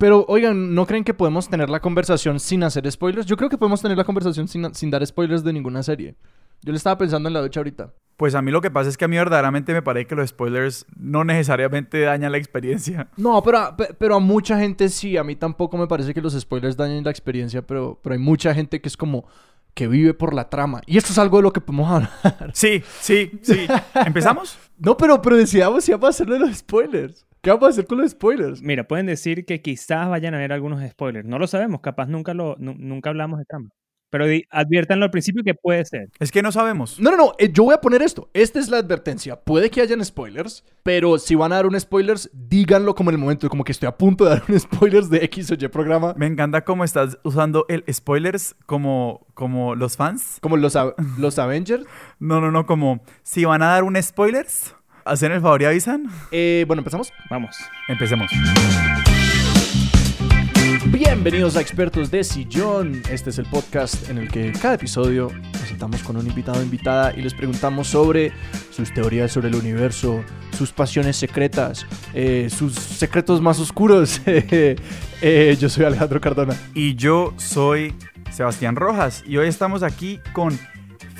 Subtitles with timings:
[0.00, 3.26] Pero, oigan, ¿no creen que podemos tener la conversación sin hacer spoilers?
[3.26, 6.16] Yo creo que podemos tener la conversación sin, sin dar spoilers de ninguna serie.
[6.62, 7.92] Yo le estaba pensando en la ducha ahorita.
[8.16, 10.30] Pues a mí lo que pasa es que a mí verdaderamente me parece que los
[10.30, 13.08] spoilers no necesariamente dañan la experiencia.
[13.16, 15.16] No, pero, a- pe- pero a mucha gente sí.
[15.18, 18.54] A mí tampoco me parece que los spoilers dañen la experiencia, pero, pero hay mucha
[18.54, 19.26] gente que es como
[19.74, 20.80] que vive por la trama.
[20.86, 21.90] Y esto es algo de lo que podemos
[22.24, 22.50] hablar.
[22.54, 23.66] Sí, sí, sí.
[23.94, 24.58] ¿Empezamos?
[24.82, 27.26] No, pero, pero decidamos si vamos a hacerlo de los spoilers.
[27.42, 28.60] ¿Qué vamos a hacer con los spoilers?
[28.62, 31.26] Mira, pueden decir que quizás vayan a haber algunos spoilers.
[31.26, 33.68] No lo sabemos, capaz nunca, lo, nu- nunca hablamos de trama.
[34.12, 36.08] Pero adviértanlo al principio que puede ser.
[36.18, 36.98] Es que no sabemos.
[36.98, 37.32] No, no, no.
[37.38, 38.28] eh, yo voy a poner esto.
[38.34, 39.36] Esta es la advertencia.
[39.40, 43.20] Puede que hayan spoilers, pero si van a dar un spoilers, díganlo como en el
[43.20, 43.48] momento.
[43.48, 46.12] Como que estoy a punto de dar un spoilers de X o Y programa.
[46.18, 50.38] Me encanta cómo estás usando el spoilers como, como los fans.
[50.40, 50.76] Como los,
[51.16, 51.84] los Avengers.
[52.18, 56.04] No, no, no, como si van a dar un spoilers, hacen el favor y avisan.
[56.30, 57.12] Eh, bueno, empezamos.
[57.28, 57.56] Vamos.
[57.88, 58.30] Empecemos.
[60.86, 63.02] Bienvenidos a Expertos de Sillón.
[63.10, 66.62] Este es el podcast en el que cada episodio nos sentamos con un invitado o
[66.62, 68.32] invitada y les preguntamos sobre
[68.70, 70.24] sus teorías sobre el universo,
[70.56, 74.20] sus pasiones secretas, eh, sus secretos más oscuros.
[75.22, 76.56] Eh, yo soy Alejandro Cardona.
[76.72, 77.94] Y yo soy
[78.30, 80.58] Sebastián Rojas y hoy estamos aquí con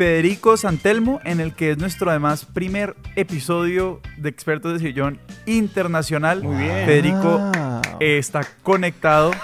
[0.01, 6.43] Federico Santelmo en el que es nuestro además primer episodio de Expertos de Sillón Internacional.
[6.43, 6.87] Muy bien.
[6.87, 7.83] Federico Ah.
[8.01, 9.31] eh, está conectado.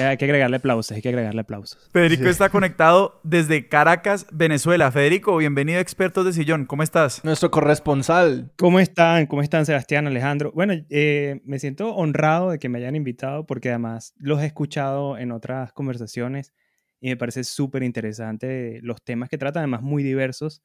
[0.00, 1.90] Hay que agregarle aplausos, hay que agregarle aplausos.
[1.92, 2.28] Federico Sí.
[2.30, 4.90] está conectado desde Caracas, Venezuela.
[4.92, 6.64] Federico, bienvenido a Expertos de Sillón.
[6.64, 7.22] ¿Cómo estás?
[7.24, 8.50] Nuestro corresponsal.
[8.56, 9.26] ¿Cómo están?
[9.26, 10.52] ¿Cómo están Sebastián, Alejandro?
[10.54, 15.18] Bueno, eh, me siento honrado de que me hayan invitado porque además los he escuchado
[15.18, 16.54] en otras conversaciones
[17.00, 20.62] y me parece súper interesante los temas que tratan, además muy diversos.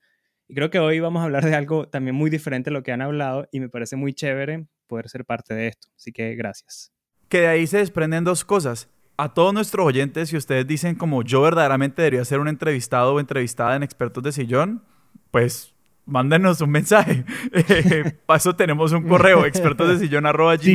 [0.47, 2.91] Y creo que hoy vamos a hablar de algo también muy diferente a lo que
[2.91, 5.87] han hablado y me parece muy chévere poder ser parte de esto.
[5.95, 6.91] Así que gracias.
[7.29, 8.89] Que de ahí se desprenden dos cosas.
[9.15, 13.19] A todos nuestros oyentes, si ustedes dicen como yo verdaderamente debería ser un entrevistado o
[13.19, 14.83] entrevistada en Expertos de Sillón,
[15.31, 15.72] pues
[16.05, 17.23] mándenos un mensaje.
[17.53, 19.43] Eh, para eso tenemos un correo,
[20.59, 20.71] Sí,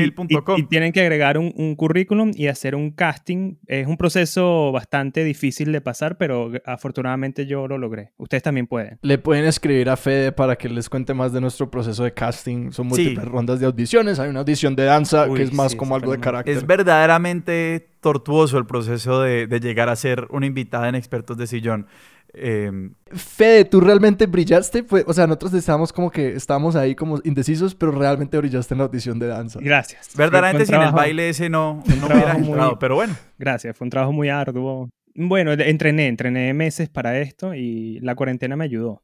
[0.57, 3.57] y, y tienen que agregar un, un currículum y hacer un casting.
[3.67, 8.13] Es un proceso bastante difícil de pasar, pero afortunadamente yo lo logré.
[8.17, 8.99] Ustedes también pueden.
[9.03, 12.71] Le pueden escribir a Fede para que les cuente más de nuestro proceso de casting.
[12.71, 13.03] Son Sí.
[13.03, 14.19] múltiples rondas de audiciones.
[14.19, 16.57] Hay una audición de danza Uy, que es más sí, como algo de carácter.
[16.57, 21.47] Es verdaderamente tortuoso el proceso de, de llegar a ser una invitada en Expertos de
[21.47, 21.87] Sillón.
[22.35, 22.71] Eh,
[23.07, 24.83] Fede, ¿tú realmente brillaste?
[24.83, 28.79] Pues, o sea, nosotros estábamos como que estábamos ahí como indecisos, pero realmente brillaste en
[28.79, 29.59] la audición de danza.
[29.63, 30.11] Gracias.
[30.17, 33.15] verdaderamente sin el trabajo- baile ese no, no hubiera muy- entrado, pero bueno.
[33.39, 34.89] Gracias, fue un trabajo muy arduo.
[35.15, 39.03] Bueno, entrené, entrené meses para esto y la cuarentena me ayudó.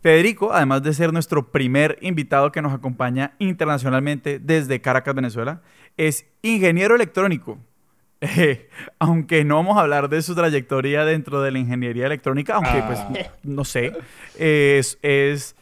[0.00, 5.62] Federico, además de ser nuestro primer invitado que nos acompaña internacionalmente desde Caracas, Venezuela,
[5.96, 7.58] es ingeniero electrónico.
[8.20, 12.78] Eh, aunque no vamos a hablar de su trayectoria dentro de la ingeniería electrónica, aunque
[12.78, 12.86] Ah.
[13.12, 13.92] pues no sé,
[14.38, 15.56] es, es,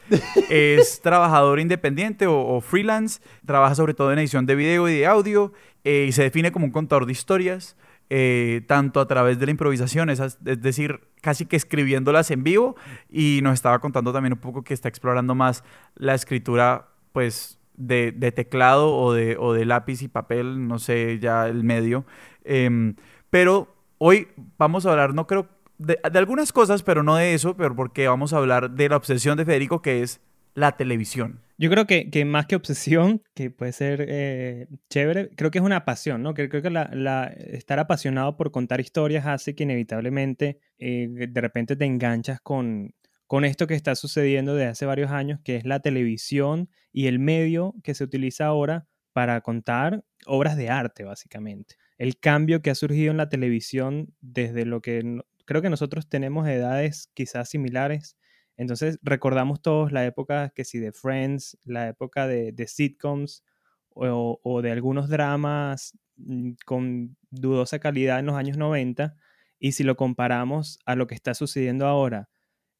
[0.50, 5.06] es trabajador independiente o, o freelance, trabaja sobre todo en edición de video y de
[5.06, 5.52] audio
[5.84, 7.76] eh, y se define como un contador de historias,
[8.10, 12.76] eh, tanto a través de la improvisación, es, es decir, casi que escribiéndolas en vivo
[13.10, 15.64] y nos estaba contando también un poco que está explorando más
[15.96, 21.18] la escritura, pues, de, de teclado o de, o de lápiz y papel, no sé
[21.20, 22.04] ya el medio.
[22.44, 22.94] Em,
[23.30, 25.48] pero hoy vamos a hablar, no creo,
[25.78, 29.36] de, algunas cosas, pero no de eso, pero porque vamos a hablar de la obsesión
[29.36, 30.20] de Federico, que es
[30.54, 31.40] la televisión.
[31.58, 35.84] Yo creo que, más que obsesión, que puede ser eh, chévere, creo que es una
[35.84, 36.34] pasión, ¿no?
[36.34, 41.84] Creo que la- estar apasionado por contar historias hace que inevitablemente eh, de repente te
[41.84, 42.94] enganchas con,
[43.26, 47.18] con esto que está sucediendo desde hace varios años, que es la televisión y el
[47.18, 51.76] medio que se utiliza ahora para contar obras de arte, básicamente.
[52.02, 56.48] El cambio que ha surgido en la televisión desde lo que creo que nosotros tenemos
[56.48, 58.16] edades quizás similares.
[58.56, 63.44] Entonces recordamos todos la época que sí de Friends, la época de, de sitcoms
[63.90, 69.14] o, de algunos dramas mm, con dudosa calidad en los años 90
[69.60, 72.30] y si lo comparamos a lo que está sucediendo ahora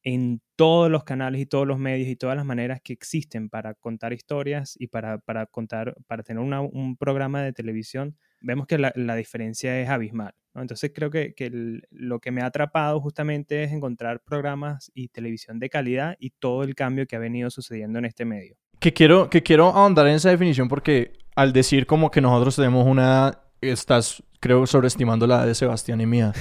[0.01, 3.73] en todos los canales y todos los medios y todas las maneras que existen para
[3.73, 8.91] contar historias y para, para contar, para tener un programa de televisión, vemos que la,
[8.95, 10.33] la diferencia es abismal.
[10.53, 10.61] ¿no?
[10.61, 15.07] Entonces creo que, que el- lo que me ha atrapado justamente es encontrar programas y
[15.07, 18.55] televisión de calidad y todo el cambio que ha venido sucediendo en este medio.
[18.79, 22.85] Que quiero, que quiero ahondar en esa definición porque al decir como que nosotros tenemos
[22.85, 26.33] una estás, creo, sobreestimando la de Sebastián y mía.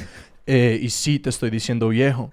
[0.55, 2.31] Eh, y sí, te estoy diciendo viejo.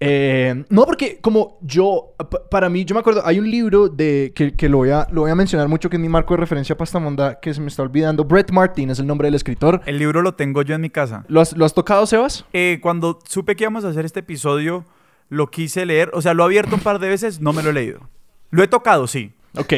[0.00, 2.14] Eh, no, porque como yo,
[2.50, 5.22] para mí, yo me acuerdo, hay un libro de que, que, lo, voy a, lo
[5.22, 7.62] voy a mencionar mucho, que es mi marco de referencia para esta monda, que se
[7.62, 8.24] me está olvidando.
[8.24, 9.80] Brett Martin es el nombre del escritor.
[9.86, 11.24] El libro lo tengo yo en mi casa.
[11.28, 12.44] ¿Lo has, ¿lo has tocado, Sebas?
[12.52, 14.84] Eh, cuando supe que íbamos a hacer este episodio,
[15.30, 16.10] lo quise leer.
[16.12, 18.00] O sea, lo he abierto un par de veces, no me lo he leído.
[18.50, 19.32] Lo he tocado, sí.
[19.56, 19.72] Ok,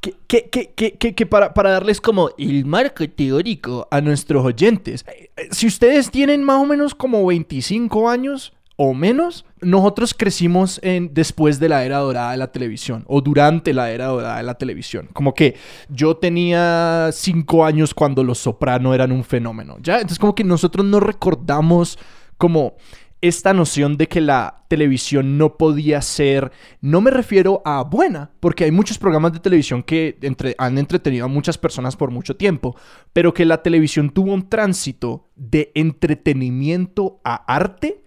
[0.00, 5.06] que, que, que, para, para, darles como el marco teórico a nuestros oyentes,
[5.50, 11.60] si ustedes tienen más o menos como 25 años o menos, nosotros crecimos en, después
[11.60, 15.08] de la era dorada de la televisión o durante la era dorada de la televisión.
[15.12, 15.56] Como que
[15.88, 19.96] yo tenía 5 años cuando los soprano eran un fenómeno, ¿ya?
[19.96, 21.98] Entonces como que nosotros no recordamos
[22.36, 22.74] como
[23.22, 28.64] esta noción de que la televisión no podía ser, no me refiero a buena, porque
[28.64, 30.18] hay muchos programas de televisión que
[30.58, 32.76] han entretenido a muchas personas por mucho tiempo,
[33.12, 38.02] pero que la televisión tuvo un tránsito de entretenimiento a arte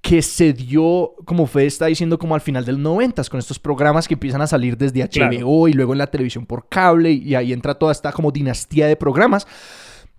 [0.00, 4.08] que se dio, como Fede está diciendo, como al final del 90 con estos programas
[4.08, 7.52] que empiezan a salir desde HBO y luego en la televisión por cable y ahí
[7.52, 9.46] entra toda esta como dinastía de programas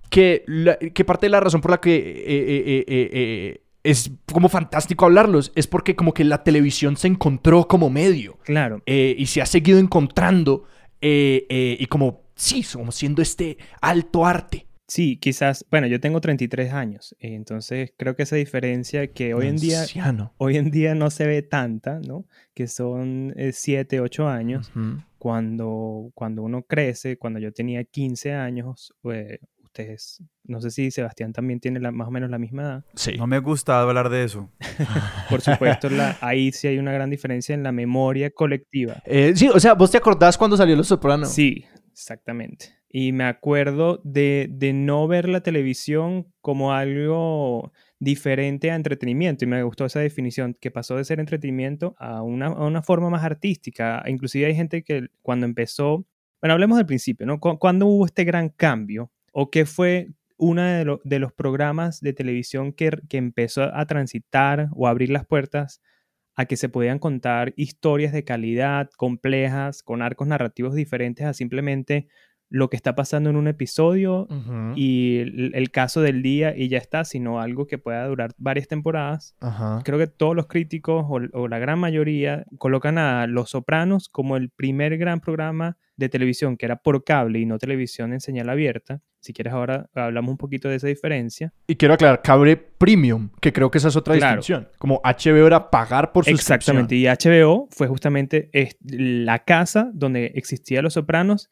[0.10, 0.46] que,
[0.94, 5.52] que parte de la razón por la que eh, eh, eh, es como fantástico hablarlos,
[5.56, 8.40] es porque como que la televisión se encontró como medio.
[8.44, 8.82] Claro.
[8.86, 10.64] Eh, y se ha seguido encontrando
[11.02, 14.68] eh, eh, y como, sí, como siendo este alto arte.
[14.88, 19.56] Sí, quizás, bueno, yo tengo 33 años, entonces creo que esa diferencia que hoy en
[19.56, 19.86] día
[20.38, 22.26] hoy en día no se ve tanta, ¿no?
[22.54, 24.72] Que son 7, 8 años.
[25.18, 28.94] cuando, cuando uno crece, cuando yo tenía 15 años,
[29.74, 32.86] ustedes, no sé si Sebastián también tiene más o menos la misma edad.
[32.94, 33.14] Sí.
[33.18, 34.52] No me gusta hablar de eso.
[35.30, 35.88] Por supuesto,
[36.22, 39.02] ahí sí hay una gran diferencia en la memoria colectiva.
[39.06, 41.30] Eh, sí, o sea, ¿vos te acordás cuando salió Los Sopranos?
[41.34, 42.68] Sí, exactamente.
[42.88, 49.48] Y me acuerdo de, de no ver la televisión como algo diferente a entretenimiento y
[49.48, 53.24] me gustó esa definición que pasó de ser entretenimiento a una, a una forma más
[53.24, 54.04] artística.
[54.06, 56.06] Inclusive hay gente que cuando empezó,
[56.42, 57.40] bueno, hablemos del principio, ¿no?
[57.40, 62.92] Cuando hubo este gran cambio o qué fue uno de, los programas de televisión que,
[63.10, 65.82] que, empezó a transitar o a abrir las puertas
[66.36, 72.08] a que se podían contar historias de calidad, complejas, con arcos narrativos diferentes a simplemente
[72.54, 74.28] lo que está pasando en un episodio
[74.76, 79.36] y el, caso del día y ya está, sino algo que pueda durar varias temporadas.
[79.84, 84.38] Creo que todos los críticos o, o, la gran mayoría colocan a Los Sopranos como
[84.38, 88.48] el primer gran programa de televisión que era por cable y no televisión en señal
[88.50, 89.02] abierta.
[89.20, 91.54] Si quieres ahora hablamos un poquito de esa diferencia.
[91.66, 94.70] Y quiero aclarar, cable premium, que creo que esa es otra distinción.
[94.78, 96.56] Como HBO era pagar por suscripción.
[96.56, 98.52] Exactamente, y HBO fue justamente
[98.84, 101.50] la casa donde existía Los Sopranos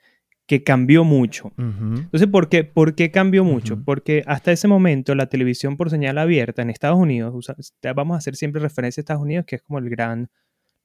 [0.48, 1.54] que cambió mucho.
[1.58, 3.84] Entonces, ¿por qué, ¿por qué cambió mucho?
[3.86, 7.34] Porque hasta ese momento la televisión por señal abierta en Estados Unidos,
[7.96, 10.30] vamos a hacer siempre referencia a Estados Unidos, que es como el gran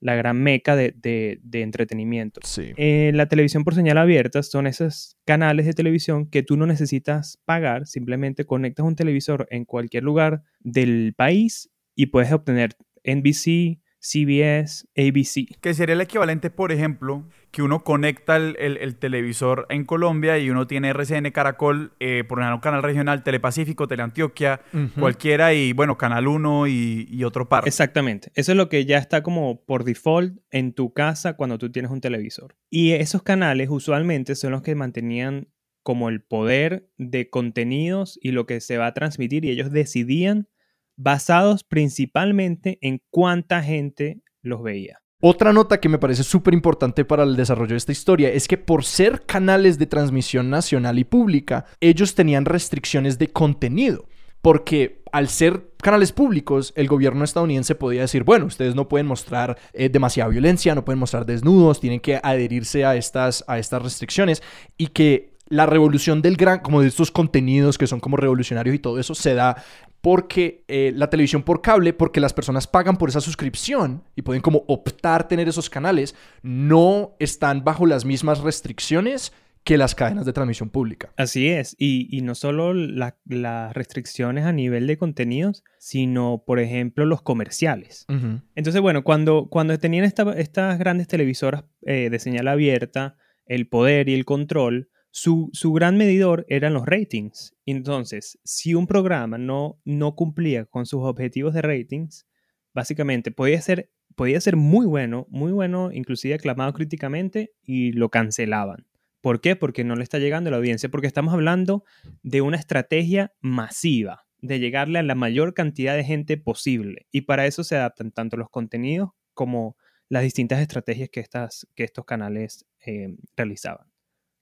[0.00, 2.40] la gran meca de, de, entretenimiento.
[2.44, 2.72] Sí.
[2.76, 7.40] Eh, la televisión por señal abierta son esos canales de televisión que tú no necesitas
[7.44, 14.86] pagar, simplemente conectas un televisor en cualquier lugar del país y puedes obtener NBC, CBS,
[14.96, 15.58] ABC.
[15.60, 20.68] Que sería el equivalente, por ejemplo, que uno conecta el, televisor en Colombia y uno
[20.68, 24.60] tiene RCN Caracol, eh, por ejemplo, canal regional, Telepacífico, Teleantioquia,
[24.98, 27.66] cualquiera, y bueno, Canal 1 y, otro par.
[27.66, 28.30] Exactamente.
[28.34, 31.90] Eso es lo que ya está como por default en tu casa cuando tú tienes
[31.90, 32.54] un televisor.
[32.70, 35.48] Y esos canales usualmente son los que mantenían
[35.82, 40.48] como el poder de contenidos y lo que se va a transmitir y ellos decidían
[40.96, 44.98] basados principalmente en cuánta gente los veía.
[45.20, 48.58] Otra nota que me parece súper importante para el desarrollo de esta historia es que
[48.58, 54.06] por ser canales de transmisión nacional y pública, ellos tenían restricciones de contenido.
[54.42, 59.58] Porque al ser canales públicos, el gobierno estadounidense podía decir, bueno, ustedes no pueden mostrar
[59.72, 64.42] eh, demasiada violencia, no pueden mostrar desnudos, tienen que adherirse a estas, a estas restricciones
[64.76, 68.78] y que la revolución del gran, como de estos contenidos que son como revolucionarios y
[68.78, 69.62] todo eso, se da
[70.06, 74.40] porque eh, la televisión por cable, porque las personas pagan por esa suscripción y pueden
[74.40, 79.32] como optar tener esos canales, no están bajo las mismas restricciones
[79.64, 81.12] que las cadenas de transmisión pública.
[81.16, 87.22] Así es, y, no solo las restricciones a nivel de contenidos, sino, por ejemplo, los
[87.22, 88.06] comerciales.
[88.54, 94.14] Entonces, bueno, cuando, cuando tenían estas grandes televisoras eh, de señal abierta, el poder y
[94.14, 97.54] el control, su, gran medidor eran los ratings.
[97.64, 102.26] Entonces, si un programa no, no cumplía con sus objetivos de ratings,
[102.74, 108.86] básicamente podía ser, podía ser muy bueno, muy bueno, inclusive aclamado críticamente, y lo cancelaban.
[109.22, 109.56] ¿Por qué?
[109.56, 111.84] Porque no le está llegando a la audiencia, porque estamos hablando
[112.22, 117.06] de una estrategia masiva de llegarle a la mayor cantidad de gente posible.
[117.10, 119.78] Y para eso se adaptan tanto los contenidos como
[120.10, 123.95] las distintas estrategias que, estas, que estos canales eh, realizaban.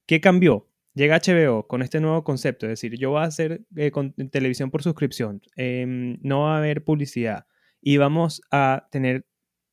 [0.06, 0.68] ¿Qué cambió?
[0.94, 3.90] Llega HBO con este nuevo concepto, es decir, yo voy a hacer eh,
[4.30, 7.46] televisión por suscripción, em, no va a haber publicidad
[7.80, 9.26] y vamos a tener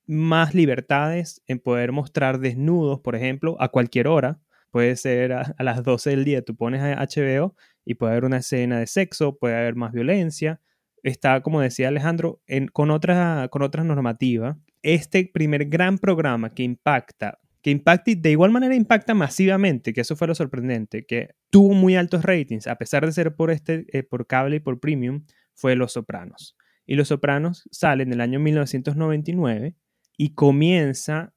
[0.08, 4.40] más libertades en poder mostrar desnudos, por ejemplo, a cualquier hora.
[4.72, 8.38] Puede ser a, las 12 del día, tú pones a HBO y puede haber una
[8.38, 10.62] escena de sexo, puede haber más violencia.
[11.04, 12.42] Está, como decía Alejandro,
[12.74, 14.58] con, otra, con otra normativa.
[14.82, 20.02] Este primer gran programa que impacta que impacta y de igual manera impacta masivamente, que
[20.02, 23.86] eso fue lo sorprendente, que tuvo muy altos ratings, a pesar de ser por, este,
[23.92, 26.58] eh, por cable y por premium, fue Los Sopranos.
[26.86, 29.76] Y Los Sopranos sale en el año 1999
[30.18, 31.34] y comienza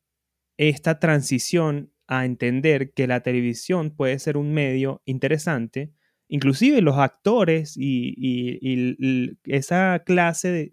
[0.56, 5.92] esta transición a entender que la televisión puede ser un medio interesante,
[6.28, 10.72] inclusive los actores y esa clase de,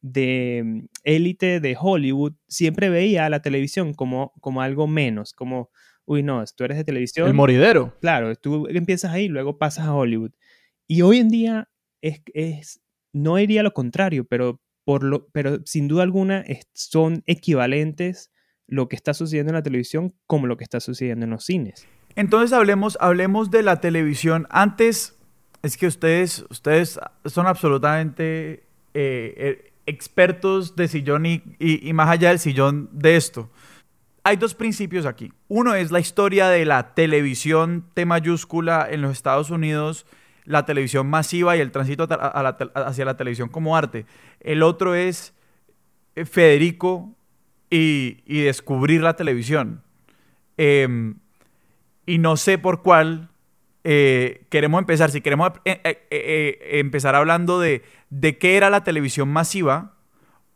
[0.00, 5.70] de mm, élite de Hollywood siempre veía a la televisión como, como algo menos, como,
[6.04, 7.26] uy, no, tú eres de televisión.
[7.28, 7.96] El moridero.
[8.00, 10.32] Claro, tú empiezas ahí, luego pasas a Hollywood.
[10.86, 11.68] Y hoy en día
[12.00, 18.30] es, es no iría lo contrario, pero, por lo, pero sin duda alguna son equivalentes
[18.66, 21.86] lo que está sucediendo en la televisión como lo que está sucediendo en los cines.
[22.16, 24.46] Entonces hablemos, hablemos de la televisión.
[24.50, 25.18] Antes,
[25.62, 28.64] es que ustedes, ustedes son absolutamente
[28.94, 33.50] eh, eh, expertos de sillón y, más allá del sillón de esto.
[34.22, 35.32] Hay dos principios aquí.
[35.48, 40.06] Uno es la historia de la televisión T mayúscula en los Estados Unidos,
[40.44, 42.06] la televisión masiva y el tránsito
[42.74, 44.06] hacia la televisión como arte.
[44.40, 45.34] El otro es
[46.16, 47.14] eh, Federico
[47.70, 49.82] y, descubrir la televisión.
[50.56, 51.16] Em,
[52.04, 53.29] y no sé por cuál
[53.84, 59.28] eh, queremos empezar, si queremos eh, eh, empezar hablando de, de qué era la televisión
[59.28, 59.96] masiva,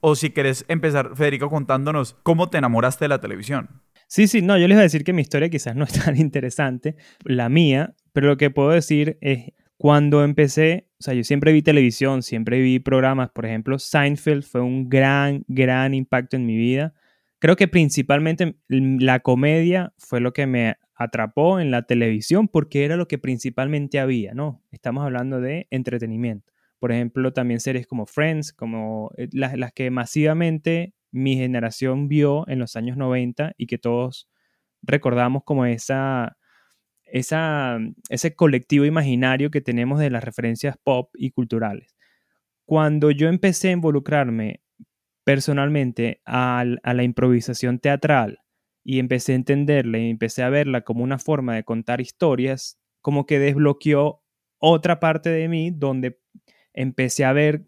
[0.00, 3.68] o si querés empezar, Federico, contándonos cómo te enamoraste de la televisión.
[4.06, 6.18] Sí, sí, no, yo les voy a decir que mi historia quizás no es tan
[6.18, 11.52] interesante, la mía, pero lo que puedo decir es, cuando empecé, o sea, yo siempre
[11.52, 16.56] vi televisión, siempre vi programas, por ejemplo, Seinfeld fue un gran, gran impacto en mi
[16.56, 16.94] vida.
[17.38, 22.96] Creo que principalmente la comedia fue lo que me atrapó en la televisión porque era
[22.96, 24.62] lo que principalmente había, ¿no?
[24.70, 26.52] Estamos hablando de entretenimiento.
[26.78, 32.46] Por ejemplo, también series como Friends, como eh, las, las que masivamente mi generación vio
[32.48, 34.28] en los años 90 y que todos
[34.82, 36.36] recordamos como esa,
[37.04, 41.96] esa, ese colectivo imaginario que tenemos de las referencias pop y culturales.
[42.66, 44.60] Cuando yo empecé a involucrarme
[45.24, 48.40] personalmente a, a la improvisación teatral,
[48.84, 53.26] y empecé a entenderla y empecé a verla como una forma de contar historias, como
[53.26, 54.22] que desbloqueó
[54.58, 56.20] otra parte de mí donde
[56.74, 57.64] empecé a ver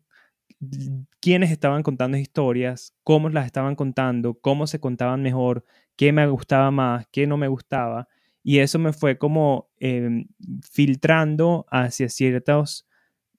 [1.21, 5.65] quiénes estaban contando historias, cómo las estaban contando, cómo se contaban mejor,
[5.97, 8.09] qué me gustaba más, qué no me gustaba.
[8.43, 10.29] Y eso me fue como em,
[10.71, 12.87] filtrando hacia ciertos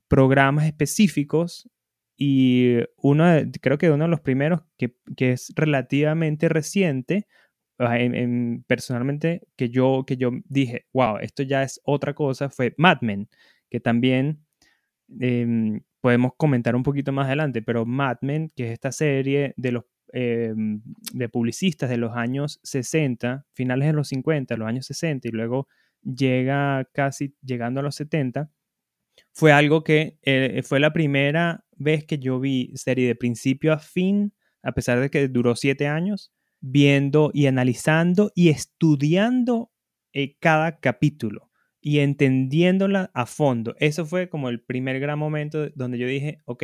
[0.08, 1.70] programas específicos.
[2.18, 3.26] Y uno,
[3.62, 7.28] creo que uno de los primeros que, que es relativamente reciente
[8.68, 13.30] personalmente que yo, que yo dije, wow, esto ya es otra cosa, fue Mad Men,
[13.70, 14.46] que también
[15.20, 19.72] em, podemos comentar un poquito más adelante, pero Mad Men, que es esta serie de
[19.74, 20.82] los em,
[21.14, 25.68] de publicistas de los años 60, finales de los 50, los años 60 y luego
[26.02, 28.50] llega casi llegando a los 70,
[29.34, 33.80] fue algo que eh, fue la primera vez que yo vi serie de principio a
[33.80, 39.72] fin, a pesar de que duró siete años, viendo y analizando y estudiando
[40.14, 43.76] eh, cada capítulo y entendiéndola a fondo.
[43.80, 46.64] Eso fue como el primer gran momento donde yo dije, ok,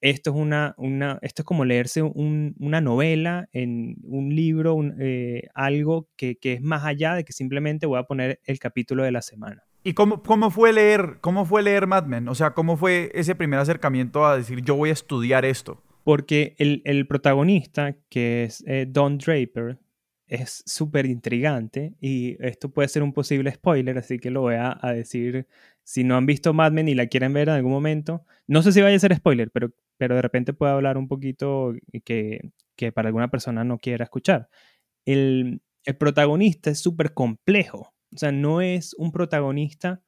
[0.00, 6.08] esto es, una, una esto es como leerse una novela en un libro, eh, algo
[6.16, 9.64] que, es más allá de que simplemente voy a poner el capítulo de la semana.
[9.82, 12.28] ¿Y cómo, cómo, fue leer, cómo fue leer Mad Men?
[12.28, 15.82] O sea, ¿cómo fue ese primer acercamiento a decir yo voy a estudiar esto?
[16.08, 19.78] Porque el, protagonista, que es eh, Don Draper,
[20.26, 24.80] es súper intrigante y esto puede ser un posible spoiler, así que lo voy a,
[24.94, 25.46] decir.
[25.84, 28.72] Si no han visto Mad Men y la quieren ver en algún momento, no sé
[28.72, 31.74] si vaya a ser spoiler, pero, pero de repente puedo hablar un poquito
[32.06, 34.48] que, que para alguna persona no quiera escuchar.
[35.04, 40.00] El, el protagonista es súper complejo, o sea, no es un protagonista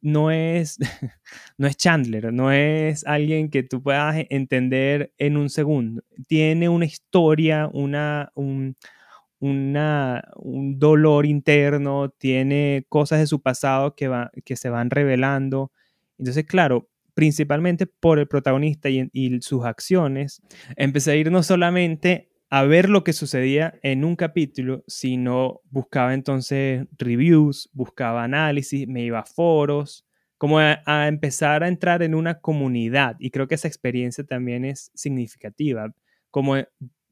[0.00, 0.78] no es,
[1.58, 6.02] no es Chandler, no es alguien que tú puedas e, entender en un segundo.
[6.26, 8.76] Tiene una historia, una, un,
[9.40, 15.72] un dolor interno, tiene cosas de su pasado que, va, que se van revelando.
[16.18, 20.42] Entonces, claro, principalmente por el protagonista y, y sus acciones,
[20.76, 26.14] empecé a ir no solamente a ver lo que sucedía en un capítulo, sino buscaba
[26.14, 30.06] entonces reviews, buscaba análisis, me iba a foros,
[30.38, 33.16] como a, empezar a entrar en una comunidad.
[33.18, 35.92] Y creo que esa experiencia también es significativa,
[36.30, 36.56] como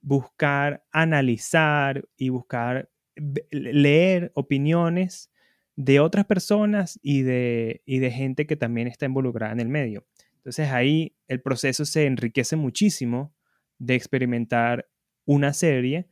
[0.01, 2.89] buscar analizar y buscar
[3.51, 5.31] leer opiniones
[5.75, 10.07] de otras personas y de, y de gente que también está involucrada en el medio.
[10.37, 13.35] Entonces ahí el proceso se enriquece muchísimo
[13.79, 14.89] de experimentar
[15.27, 16.09] una serie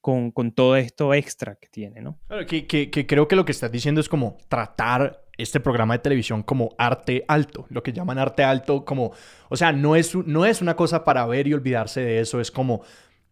[0.00, 2.20] con, todo esto extra que tiene, ¿no?
[2.46, 6.70] que, creo que lo que estás diciendo es como tratar este programa de televisión como
[6.78, 9.12] arte alto, lo que llaman arte alto, como,
[9.48, 12.52] o sea, no es, no es una cosa para ver y olvidarse de eso, es
[12.52, 12.82] como,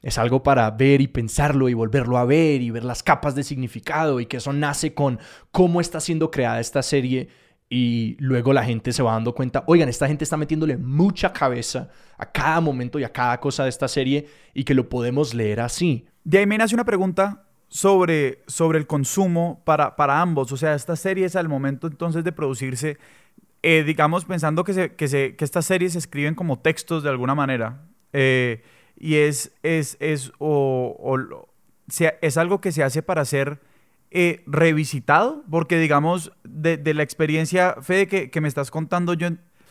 [0.02, 3.44] es algo para ver y pensarlo y volverlo a ver y ver las capas de
[3.44, 5.20] significado y que eso nace con
[5.52, 7.28] cómo está siendo creada esta serie
[7.68, 11.90] y luego la gente se va dando cuenta, oigan, esta gente está metiéndole mucha cabeza
[12.18, 15.60] a cada momento y a cada cosa de esta serie y que lo podemos leer
[15.60, 16.06] así.
[16.22, 20.52] De ahí me nace una pregunta sobre, sobre el consumo para, para ambos.
[20.52, 22.98] O sea, estas series al momento entonces de producirse,
[23.62, 27.10] eh, digamos, pensando que, se, que, se, que estas series se escriben como textos de
[27.10, 28.62] alguna manera, eh,
[28.96, 31.48] y es, es, es, o, o,
[32.20, 33.60] es algo que se hace para ser
[34.16, 39.26] eh, revisitado, porque digamos, de, la experiencia, Fede, que, me estás contando, yo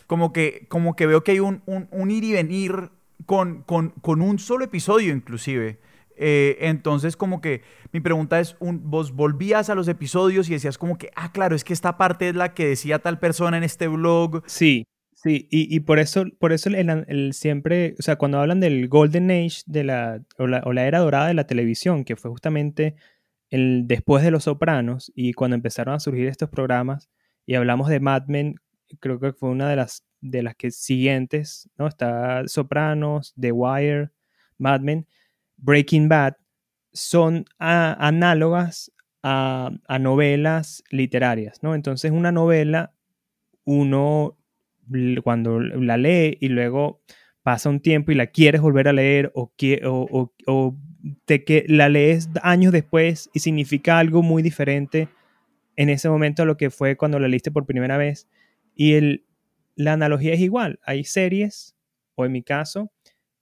[0.05, 2.91] como que, como que veo que hay un, un, ir y venir
[3.25, 5.79] con, con, con, un solo episodio inclusive.
[6.17, 7.61] Eh, entonces, como que
[7.93, 11.63] mi pregunta es, vos volvías a los episodios y decías como que, ah, claro, es
[11.63, 14.43] que esta parte es la que decía tal persona en este blog.
[14.45, 14.83] Sí,
[15.13, 16.69] sí, y, por eso, por eso
[17.31, 20.99] siempre, o sea, cuando hablan del Golden Age de la o, la, o la era
[20.99, 22.95] dorada de la televisión, que fue justamente
[23.53, 27.09] después de Los Sopranos y cuando empezaron a surgir estos programas
[27.45, 28.55] y hablamos de Mad Men,
[28.99, 31.87] creo que fue una de las, de las que siguientes, ¿no?
[31.87, 34.09] Está Sopranos, The Wire,
[34.57, 35.07] Mad Men,
[35.57, 36.35] Breaking Bad,
[36.93, 38.91] son análogas
[39.21, 41.75] a, a, novelas literarias, ¿no?
[41.75, 42.93] Entonces una novela,
[43.65, 44.37] uno
[45.23, 47.01] cuando la lee y luego
[47.43, 49.51] pasa un tiempo y la quieres volver a leer o,
[49.83, 50.77] o, o
[51.27, 55.09] de que la lees años después y significa algo muy diferente
[55.75, 58.27] en ese momento a lo que fue cuando la leíste por primera vez.
[58.75, 59.25] Y el,
[59.75, 60.79] la analogía es igual.
[60.85, 61.75] Hay series,
[62.15, 62.91] o en mi caso,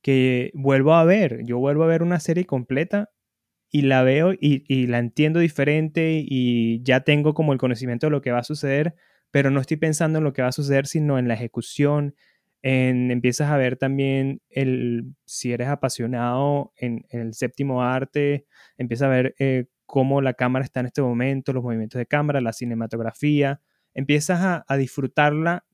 [0.02, 1.44] que vuelvo a ver.
[1.46, 3.12] Yo vuelvo a ver una serie completa
[3.70, 8.12] y la veo y, y, la entiendo diferente y ya tengo como el conocimiento de
[8.12, 8.96] lo que va a suceder,
[9.30, 12.16] pero no estoy pensando en lo que va a suceder, sino en la ejecución,
[12.64, 18.46] empiezas a ver también el, si eres apasionado en, el séptimo arte,
[18.78, 22.40] empiezas a ver eh, cómo la cámara está en este momento, los movimientos de cámara,
[22.42, 23.62] la cinematografía,
[23.94, 25.66] empiezas a, disfrutarla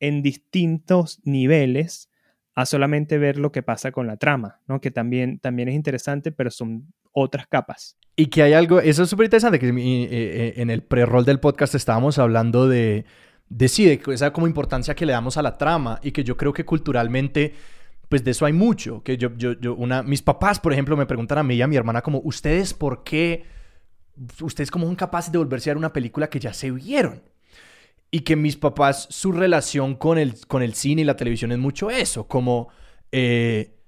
[0.00, 2.10] en distintos niveles
[2.54, 4.80] a solamente ver lo que pasa con la trama, ¿no?
[4.80, 7.96] Que también, también es interesante, pero son otras capas.
[8.16, 11.40] Y que hay algo, eso es súper interesante, que eh, eh, en el pre-roll del
[11.40, 13.06] podcast estábamos hablando de,
[13.54, 16.64] decide esa como importancia que le damos a la trama y que yo creo que
[16.64, 17.54] culturalmente
[18.08, 21.06] pues de eso hay mucho, que yo, yo, yo, una, mis papás, por ejemplo, me
[21.06, 23.46] preguntan a mí y a mi hermana como, ¿ustedes por qué,
[24.42, 27.22] ustedes cómo son capaces de volverse a ver una película que ya se vieron?
[28.10, 31.58] Y que mis papás, su relación con el, con el cine y la televisión es
[31.58, 32.68] mucho eso, como,
[33.12, 33.78] eh,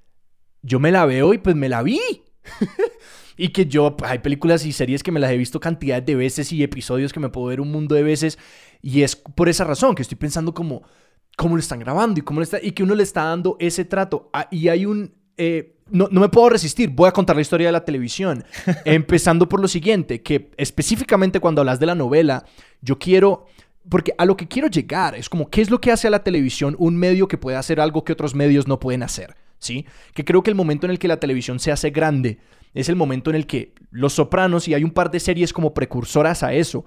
[0.62, 2.00] yo me la veo y pues me la vi.
[3.36, 6.52] y que yo, hay películas y series que me las he visto cantidades de veces
[6.52, 8.38] y episodios que me puedo ver un mundo de veces
[8.82, 10.82] y es por esa razón que estoy pensando como
[11.36, 13.84] cómo lo están grabando y cómo le está, y que uno le está dando ese
[13.84, 14.30] trato.
[14.32, 15.14] Ah, y hay un...
[15.36, 18.44] Eh, no, no, me puedo resistir, voy a contar la historia de la televisión,
[18.84, 22.46] empezando por lo siguiente, que específicamente cuando hablas de la novela,
[22.80, 23.46] yo quiero,
[23.88, 26.24] porque a lo que quiero llegar es como, ¿qué es lo que hace a la
[26.24, 29.36] televisión un medio que puede hacer algo que otros medios no pueden hacer?
[29.58, 29.86] ¿Sí?
[30.14, 32.38] Que creo que el momento en el que la televisión se hace grande
[32.74, 35.72] es el momento en el que Los Sopranos, y hay un par de series como
[35.72, 36.84] precursoras a eso,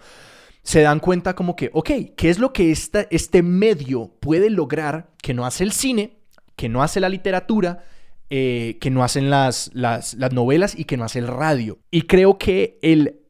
[0.67, 5.33] se dan cuenta como que, ok, ¿qué es lo que este medio puede lograr que
[5.33, 6.17] no hace el cine,
[6.57, 7.85] que no hace la literatura,
[8.29, 11.79] eh, que no hacen las, las, las, novelas y que no hace el radio?
[11.89, 13.21] Y creo que el,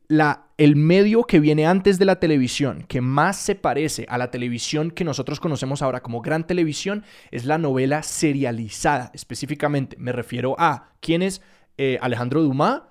[0.58, 4.90] el medio que viene antes de la televisión, que más se parece a la televisión
[4.90, 9.12] que nosotros conocemos ahora como gran televisión, es la novela serializada.
[9.14, 11.44] Específicamente me refiero a quién es
[11.78, 12.82] eh, Alejandro Dumas,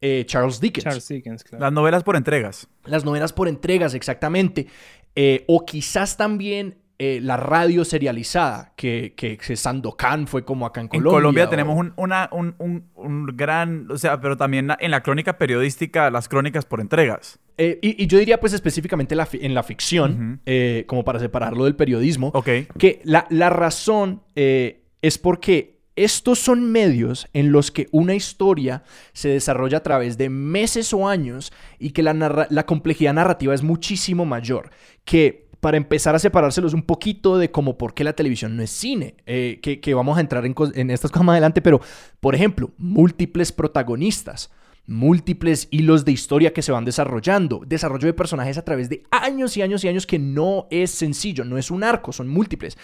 [0.00, 0.84] eh, Charles Dickens.
[0.84, 1.64] Charles Dickens, claro.
[1.64, 2.68] Las novelas por entregas.
[2.84, 4.66] Las novelas por entregas, exactamente.
[5.14, 10.80] Eh, o quizás también eh, la radio serializada, que, que, que, Sandokan fue como acá
[10.80, 11.12] en En Colombia.
[11.12, 15.02] Colombia o- tenemos un, una- un, un- un gran, o sea, pero también en la
[15.02, 17.38] crónica periodística, las crónicas por entregas.
[17.58, 21.64] Eh, y, y yo diría pues específicamente la en la ficción, eh, como para separarlo
[21.64, 22.48] del periodismo, Ok.
[22.78, 28.82] que la, la razón eh, es porque estos son medios en los que una historia
[29.12, 34.24] se desarrolla a través de meses o años y que la, complejidad narrativa es muchísimo
[34.24, 34.70] mayor.
[35.04, 38.70] Que para empezar a separárselos un poquito de como por qué la televisión no es
[38.70, 41.80] cine, eh, que, vamos a entrar en, en estas cosas más adelante, pero
[42.20, 44.50] por ejemplo, múltiples protagonistas
[44.86, 49.56] múltiples hilos de historia que se van desarrollando, desarrollo de personajes a través de años
[49.56, 52.76] y años y años que no es sencillo, no es un arco, son múltiples.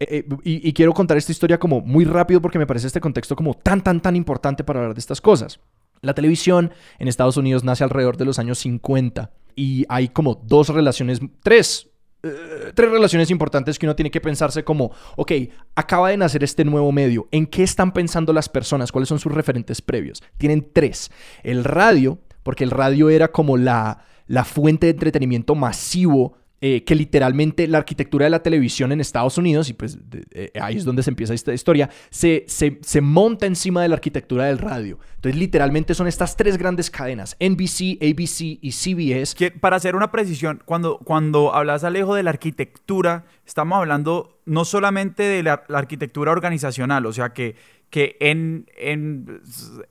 [0.00, 3.34] Eh, y, y quiero contar esta historia como muy rápido porque me parece este contexto
[3.34, 5.60] como tan, tan, tan importante para hablar de estas cosas.
[6.02, 10.68] La televisión en Estados Unidos nace alrededor de los años 50 y hay como dos
[10.68, 11.88] relaciones, tres,
[12.22, 15.32] eh, tres relaciones importantes que uno tiene que pensarse como, ok,
[15.74, 18.92] acaba de nacer este nuevo medio, ¿en qué están pensando las personas?
[18.92, 20.22] ¿Cuáles son sus referentes previos?
[20.36, 21.10] Tienen tres.
[21.42, 26.94] El radio, porque el radio era como la, la fuente de entretenimiento masivo eh, que
[26.94, 29.98] literalmente la arquitectura de la televisión en Estados Unidos, y pues
[30.32, 33.96] eh, ahí es donde se empieza esta historia, se, se, se monta encima de la
[33.96, 34.98] arquitectura del radio.
[35.16, 39.34] Entonces literalmente son estas tres grandes cadenas, NBC, ABC y CBS.
[39.34, 44.64] Que para hacer una precisión, cuando, cuando hablas, Alejo, de la arquitectura, estamos hablando no
[44.64, 47.56] solamente de la, la arquitectura organizacional, o sea, que,
[47.90, 49.42] que en, en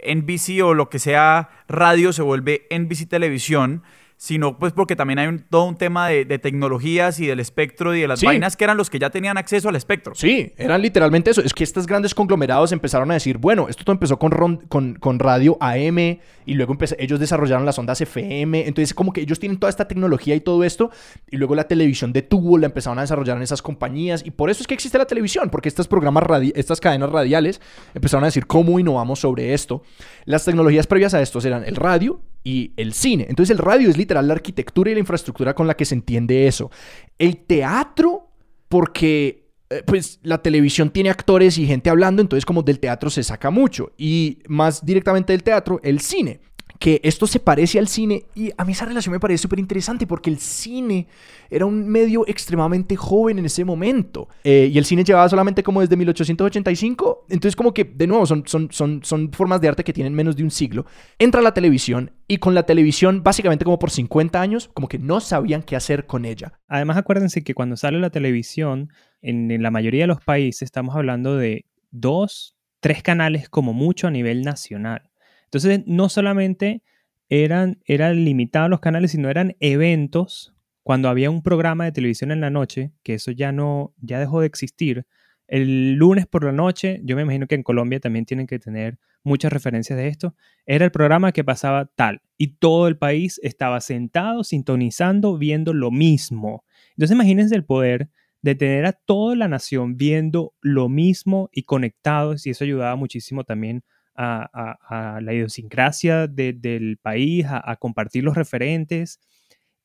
[0.04, 3.84] NBC o lo que sea radio se vuelve NBC Televisión,
[4.26, 7.94] sino pues porque también hay un- todo un tema de, de tecnologías y del espectro
[7.94, 8.26] y de las Sí.
[8.26, 10.16] vainas que eran los que ya tenían acceso al espectro.
[10.16, 11.42] Sí, eran literalmente eso.
[11.42, 14.96] Es que estos grandes conglomerados empezaron a decir, bueno, esto todo empezó con, ron- con,
[14.96, 16.00] con radio AM
[16.48, 18.68] y luego empecé- ellos desarrollaron las ondas FM.
[18.68, 20.90] Entonces como que ellos tienen toda esta tecnología y todo esto
[21.30, 24.50] y luego la televisión de tubo la empezaron a desarrollar en esas compañías y por
[24.50, 27.62] eso es que existe la televisión, porque estos programas, radi- estas cadenas radiales
[27.94, 29.84] empezaron a decir cómo innovamos sobre esto.
[30.26, 33.26] Las tecnologías previas a estos eran el radio y el cine.
[33.28, 36.48] Entonces el radio es literal la arquitectura y la infraestructura con la que se entiende
[36.48, 36.72] eso.
[37.18, 38.30] El teatro,
[38.70, 43.24] porque eh, pues la televisión tiene actores y gente hablando, entonces como del teatro se
[43.24, 43.92] saca mucho.
[43.98, 46.40] Y más directamente del teatro, el cine.
[46.80, 50.06] Que esto se parece al cine y a mí esa relación me parece súper interesante
[50.06, 51.08] porque el cine
[51.50, 55.82] era un medio extremadamente joven en ese momento Eh, y el cine llevaba solamente como
[55.82, 59.94] desde 1885 entonces como que de nuevo son, son, son, son formas de arte que
[59.94, 60.86] tienen menos de un siglo
[61.20, 65.20] entra la televisión y con la televisión básicamente como por 50 años como que no
[65.20, 69.72] sabían qué hacer con ella Además, acuérdense que cuando sale la televisión, en, en la
[69.72, 75.10] mayoría de los países estamos hablando de dos, tres canales como mucho a nivel nacional.
[75.56, 76.84] Entonces, no solamente
[77.30, 80.54] eran, eran limitados los canales, sino eran eventos.
[80.84, 84.42] Cuando había un programa de televisión en la noche, que eso ya no, ya dejó
[84.42, 85.06] de existir,
[85.48, 89.00] el lunes por la noche, yo me imagino que en Colombia también tienen que tener
[89.24, 93.80] muchas referencias de esto, era el programa que pasaba tal y todo el país estaba
[93.80, 96.66] sentado, sintonizando, viendo lo mismo.
[96.90, 98.10] Entonces imagínense el poder
[98.42, 103.46] de tener a toda la nación viendo lo mismo y conectados y eso ayudaba muchísimo
[103.46, 103.84] también
[104.16, 109.20] a, la idiosincrasia de- del país, a, compartir los referentes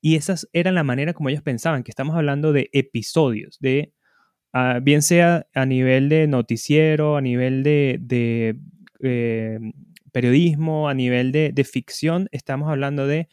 [0.01, 3.93] y esas eran la manera como ellos pensaban, que estamos hablando de episodios, de
[4.53, 8.57] ah, bien sea a nivel de noticiero, a nivel de,
[9.03, 9.59] eh,
[10.13, 13.29] periodismo, a nivel de, de ficción, estamos hablando de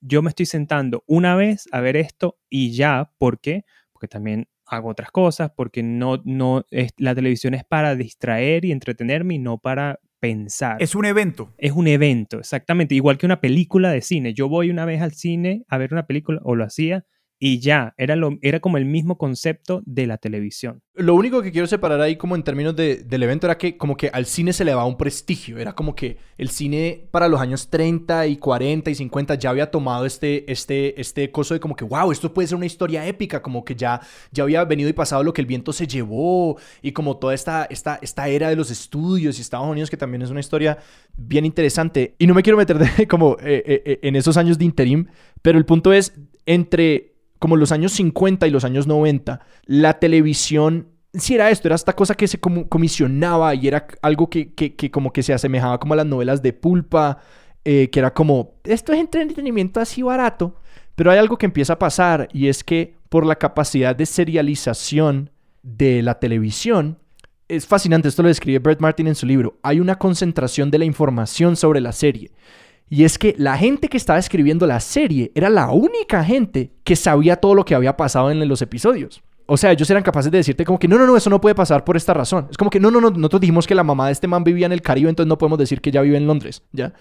[0.00, 3.64] yo me estoy sentando una vez a ver esto y ya, ¿por qué?
[3.92, 8.72] Porque también hago otras cosas, porque no, no es, la televisión es para distraer y
[8.72, 10.76] entretenerme y no para pensar.
[10.80, 11.54] Es un evento.
[11.58, 14.34] Es un evento, exactamente, igual que una película de cine.
[14.34, 17.04] Yo voy una vez al cine a ver una película, o lo hacía,
[17.42, 20.82] y ya, era, lo, era como el mismo concepto de la televisión.
[20.94, 23.96] Lo único que quiero separar ahí como en términos de- del evento era que como
[23.96, 25.56] que al cine se le daba un prestigio.
[25.56, 29.70] Era como que el cine para los años 30 y 40 y 50 ya había
[29.70, 33.40] tomado este, este, este coso de como que, wow, esto puede ser una historia épica,
[33.40, 36.92] como que ya, ya había venido y pasado lo que el viento se llevó y
[36.92, 40.28] como toda esta, esta, esta era de los estudios y Estados Unidos que también es
[40.28, 40.76] una historia
[41.16, 42.16] bien interesante.
[42.18, 45.06] Y no me quiero meter de, como eh, eh, eh, en esos años de interim,
[45.40, 46.12] pero el punto es
[46.44, 47.09] entre
[47.40, 51.94] como los años 50 y los años 90, la televisión sí era esto, era esta
[51.94, 54.52] cosa que se comisionaba y era algo que,
[54.92, 57.18] como que se asemejaba como a las novelas de pulpa,
[57.64, 60.54] eh, que era como, esto es entretenimiento así barato,
[60.94, 65.30] pero hay algo que empieza a pasar y es que por la capacidad de serialización
[65.62, 66.98] de la televisión,
[67.48, 70.84] es fascinante, esto lo describe Bert Martin en su libro, hay una concentración de la
[70.84, 72.30] información sobre la serie.
[72.92, 76.96] Y es que la gente que estaba escribiendo la serie era la única gente que
[76.96, 79.22] sabía todo lo que había pasado en los episodios.
[79.46, 81.54] o sea, ellos eran capaces de decirte como que no, no, no, eso no puede
[81.54, 82.48] pasar por esta razón.
[82.50, 84.66] Es como que no, no, no, nosotros dijimos que la mamá de este man vivía
[84.66, 86.92] en el Caribe, entonces no podemos decir que ella vive en Londres, ¿ya?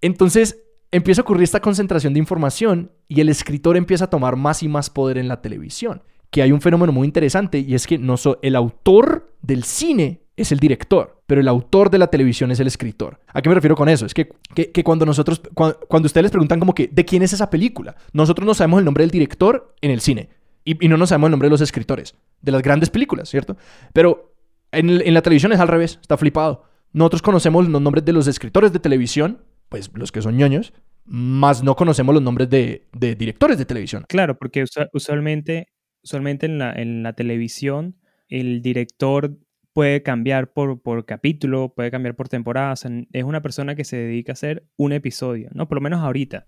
[0.00, 4.62] Entonces empieza a ocurrir esta concentración de información y el escritor empieza a tomar más
[4.62, 6.02] y más poder en la televisión.
[6.30, 10.21] Que hay un fenómeno muy interesante y es que no so, el autor del cine
[10.36, 13.20] es el director, pero el autor de la televisión es el escritor.
[13.28, 14.06] ¿A qué me refiero con eso?
[14.06, 17.50] Es que, que, cuando nosotros, cuando, ustedes les preguntan como que, ¿de quién es esa
[17.50, 17.96] película?
[18.12, 20.30] Nosotros no sabemos el nombre del director en el cine
[20.64, 23.56] y, no nos sabemos el nombre de los escritores de las grandes películas, ¿cierto?
[23.92, 24.34] Pero
[24.72, 26.64] en, la televisión es al revés, está flipado.
[26.92, 30.72] Nosotros conocemos los nombres de los escritores de televisión, pues los que son ñoños,
[31.04, 34.04] más no conocemos los nombres de, directores de televisión.
[34.08, 35.68] Claro, porque usualmente,
[36.02, 37.96] usualmente en, la, en la televisión
[38.28, 39.36] el director
[39.72, 42.74] puede cambiar por, por capítulo, puede cambiar por temporada.
[43.12, 45.68] es una persona que se dedica a hacer un episodio, ¿no?
[45.68, 46.46] Por lo menos ahorita.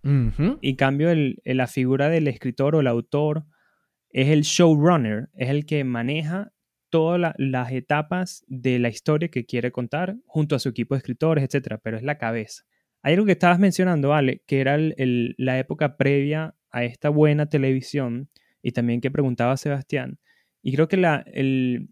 [0.60, 3.46] Y en cambio, el, la figura del escritor o el autor
[4.10, 6.52] es el showrunner, es el que maneja
[6.90, 11.42] todas las etapas de la historia que quiere contar junto a su equipo de escritores,
[11.42, 12.62] etcétera, pero es la cabeza.
[13.02, 18.30] Hay algo que estabas mencionando, Ale, que era la época previa a esta buena televisión
[18.62, 20.18] y también que preguntaba Sebastián.
[20.62, 21.90] Y creo que la, el,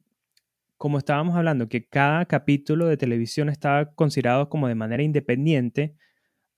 [0.82, 5.94] como estábamos hablando, que cada capítulo de televisión estaba considerado como de manera independiente,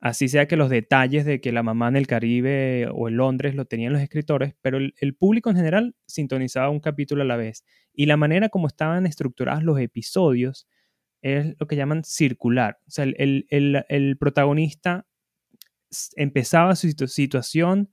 [0.00, 3.54] Así sea que los detalles de que la mamá en el Caribe o en Londres
[3.54, 7.64] lo tenían los escritores, pero el, público en general sintonizaba un capítulo a la vez.
[7.92, 10.68] Y la manera como estaban estructurados los episodios
[11.22, 12.78] es lo que llaman circular.
[12.86, 15.06] O sea, el, protagonista
[16.16, 17.90] empezaba su situación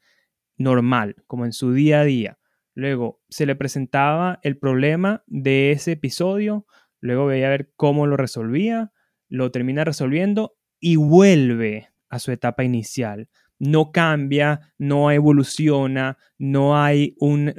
[0.58, 2.40] normal, como en su día a día.
[2.74, 6.66] Luego se le presentaba el problema de ese episodio,
[7.00, 8.92] luego veía a ver cómo lo resolvía,
[9.30, 13.30] lo termina resolviendo y vuelve a su etapa inicial.
[13.60, 17.54] No cambia, no evoluciona, no hay un,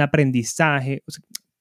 [0.00, 1.02] aprendizaje.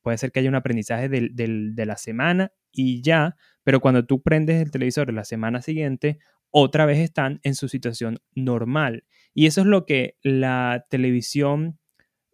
[0.02, 4.62] puede ser que haya un aprendizaje de la semana y ya, pero cuando tú prendes
[4.62, 6.20] el televisor la semana siguiente,
[6.50, 9.06] otra vez están en su situación normal.
[9.34, 11.80] Y eso es lo que la televisión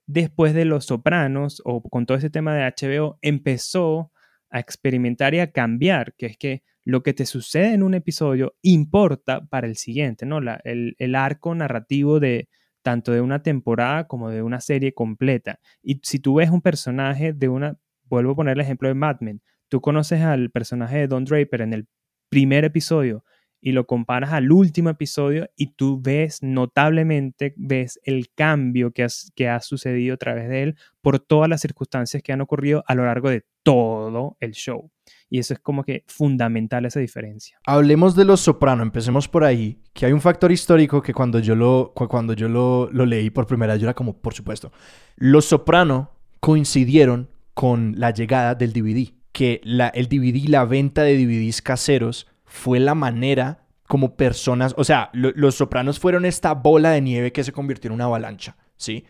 [0.07, 4.11] después de Los Sopranos o con todo ese tema de HBO empezó
[4.49, 8.55] a experimentar y a cambiar, que es que lo que te sucede en un episodio
[8.61, 10.39] importa para el siguiente, ¿no?
[10.63, 12.47] el, arco narrativo de
[12.81, 15.59] tanto de una temporada como de una serie completa.
[15.83, 19.17] Y si tú ves un personaje de una, vuelvo a poner el ejemplo de Mad
[19.19, 21.87] Men, tú conoces al personaje de Don Draper en el
[22.29, 23.25] primer episodio
[23.67, 29.49] y lo comparas al último episodio y tú ves notablemente, ves el cambio que, que
[29.49, 33.03] ha sucedido a través de él por todas las circunstancias que han ocurrido a lo
[33.03, 34.89] largo de todo el show.
[35.29, 37.59] Y eso es como que fundamental esa diferencia.
[37.65, 41.53] Hablemos de Los Soprano, empecemos por ahí, que hay un factor histórico que cuando yo
[41.53, 44.71] lo, cuando yo lo, lo leí por primera vez, yo era como, por supuesto,
[45.17, 51.17] Los Soprano coincidieron con la llegada del DVD, que la, el DVD la venta de
[51.17, 57.01] DVDs caseros fue la manera como personas, o sea, Los Sopranos fueron esta bola de
[57.01, 59.05] nieve que se convirtió en una avalancha, ¿sí?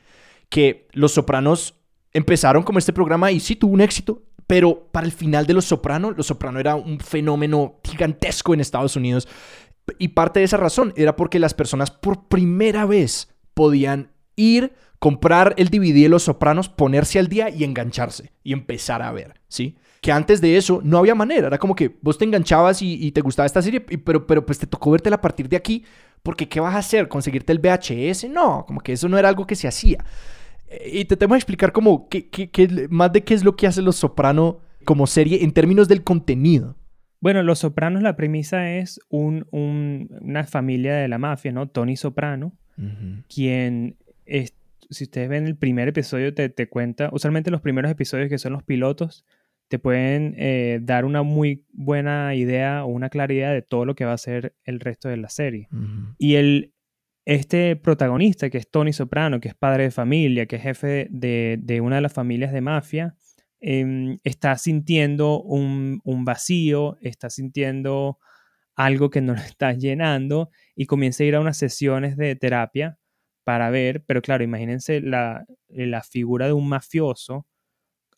[0.50, 1.76] Que Los Sopranos
[2.14, 5.66] empezaron como este programa y sí tuvo un éxito, pero para el final de Los
[5.66, 9.28] Soprano, Los Soprano era un fenómeno gigantesco en Estados Unidos.
[10.00, 15.54] Y parte de esa razón era porque las personas por primera vez podían ir, comprar
[15.58, 19.78] el DVD de Los Sopranos, ponerse al día y engancharse y empezar a ver, ¿sí?
[20.08, 23.20] Que antes de eso no había manera, era como que vos te enganchabas y, te
[23.20, 25.84] gustaba esta serie, pero, pero pues te tocó vértela a partir de aquí,
[26.24, 27.10] porque ¿qué vas a hacer?
[27.10, 28.30] ¿Conseguirte el VHS?
[28.30, 30.06] No, como que eso no era algo que se hacía.
[30.90, 33.98] Y te tengo que explicar como qué, más de qué es lo que hace Los
[33.98, 36.78] Soprano como serie en términos del contenido.
[37.20, 41.68] Bueno, Los Sopranos, la premisa es una familia de la mafia, ¿no?
[41.68, 42.54] Tony Soprano,
[43.28, 43.98] quien,
[44.90, 48.54] si ustedes ven el primer episodio, te, te, cuenta, usualmente los primeros episodios que son
[48.54, 49.26] los pilotos,
[49.68, 54.06] te pueden eh, dar una muy buena idea o una claridad de todo lo que
[54.06, 55.68] va a ser el resto de la serie.
[56.18, 56.74] Y el,
[57.26, 61.82] este protagonista, que es Tony Soprano, que es padre de familia, que es jefe de,
[61.82, 63.16] una de las familias de mafia,
[63.60, 68.20] em, está sintiendo un, vacío, está sintiendo
[68.76, 72.98] algo que no lo está llenando y comienza a ir a unas sesiones de terapia
[73.44, 77.46] para ver, pero claro, imagínense la, la figura de un mafioso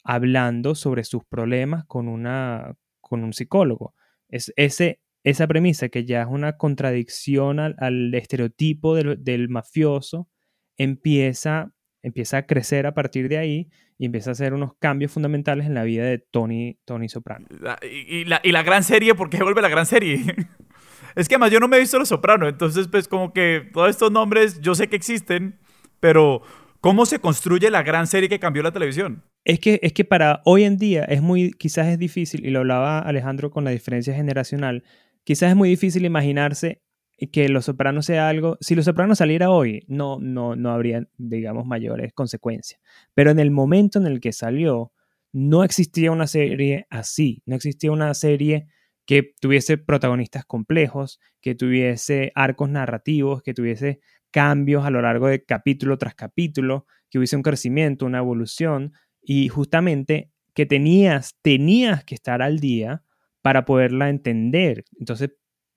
[0.04, 3.94] hablando sobre sus problemas con, una, con un psicólogo.
[4.28, 10.30] Es, ese, esa premisa, que ya es una contradicción al, estereotipo del, mafioso,
[10.78, 15.66] empieza, empieza a crecer a partir de ahí y empieza a hacer unos cambios fundamentales
[15.66, 17.48] en la vida de Tony, Tony Soprano.
[17.82, 20.24] y, la, y la gran serie, ¿por qué vuelve la gran serie?
[21.16, 23.90] es que además yo no me he visto Los Soprano, entonces pues como que todos
[23.90, 25.60] estos nombres yo sé que existen,
[26.00, 26.42] pero
[26.82, 29.24] ¿cómo se construye la gran serie que cambió la televisión?
[29.44, 32.60] Es que, es que para hoy en día es muy, quizás es difícil, y lo
[32.60, 34.84] hablaba Alejandro con la diferencia generacional,
[35.24, 36.82] quizás es muy difícil imaginarse
[37.32, 41.66] que Los Sopranos sea algo, si Los Sopranos saliera hoy, no, no, no habría, digamos,
[41.66, 42.80] mayores consecuencias.
[43.14, 44.94] Pero en el momento en el que salió,
[45.32, 48.68] no existía una serie así, no existía una serie
[49.06, 54.00] que tuviese protagonistas complejos, que tuviese arcos narrativos, que tuviese
[54.32, 59.50] cambios a lo largo de capítulo tras capítulo, que hubiese un crecimiento, una evolución, y
[59.50, 63.04] justamente que tenías, tenías que estar al día
[63.42, 64.86] para poderla entender.
[65.00, 65.32] Entonces,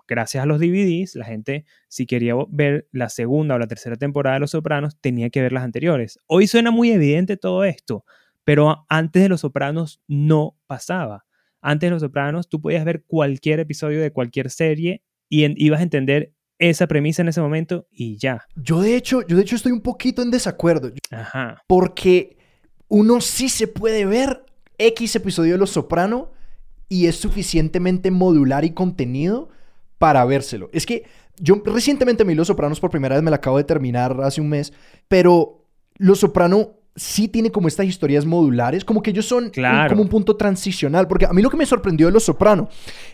[0.09, 4.35] gracias a los DVDs, la gente, si quería ver la segunda o la tercera temporada
[4.35, 6.19] de Los Sopranos, tenía que ver las anteriores.
[6.27, 8.05] Hoy suena muy evidente todo esto,
[8.45, 11.25] pero antes de Los Sopranos no pasaba.
[11.61, 15.85] Antes de Los Sopranos, tú podías ver cualquier episodio de cualquier serie y ibas a
[15.85, 16.33] entender
[16.71, 18.47] esa premisa en ese momento y ya.
[18.55, 20.93] Yo de hecho, yo de hecho estoy un poquito en desacuerdo.
[21.11, 21.63] Ajá.
[21.67, 22.37] Porque
[22.89, 24.45] uno sí se puede ver
[24.79, 26.31] X episodio de Los Soprano
[26.89, 29.49] y es suficientemente modular y contenido
[29.99, 30.69] para vérselo.
[30.73, 31.05] Es que
[31.39, 34.41] yo recientemente me vi Los Sopranos por primera vez, me la acabo de terminar hace
[34.41, 34.73] un mes,
[35.09, 35.65] pero
[35.97, 39.51] Los Soprano sí tiene como estas historias modulares, como que ellos son
[39.89, 42.69] como un punto transicional, porque a mí lo que me sorprendió de Los Soprano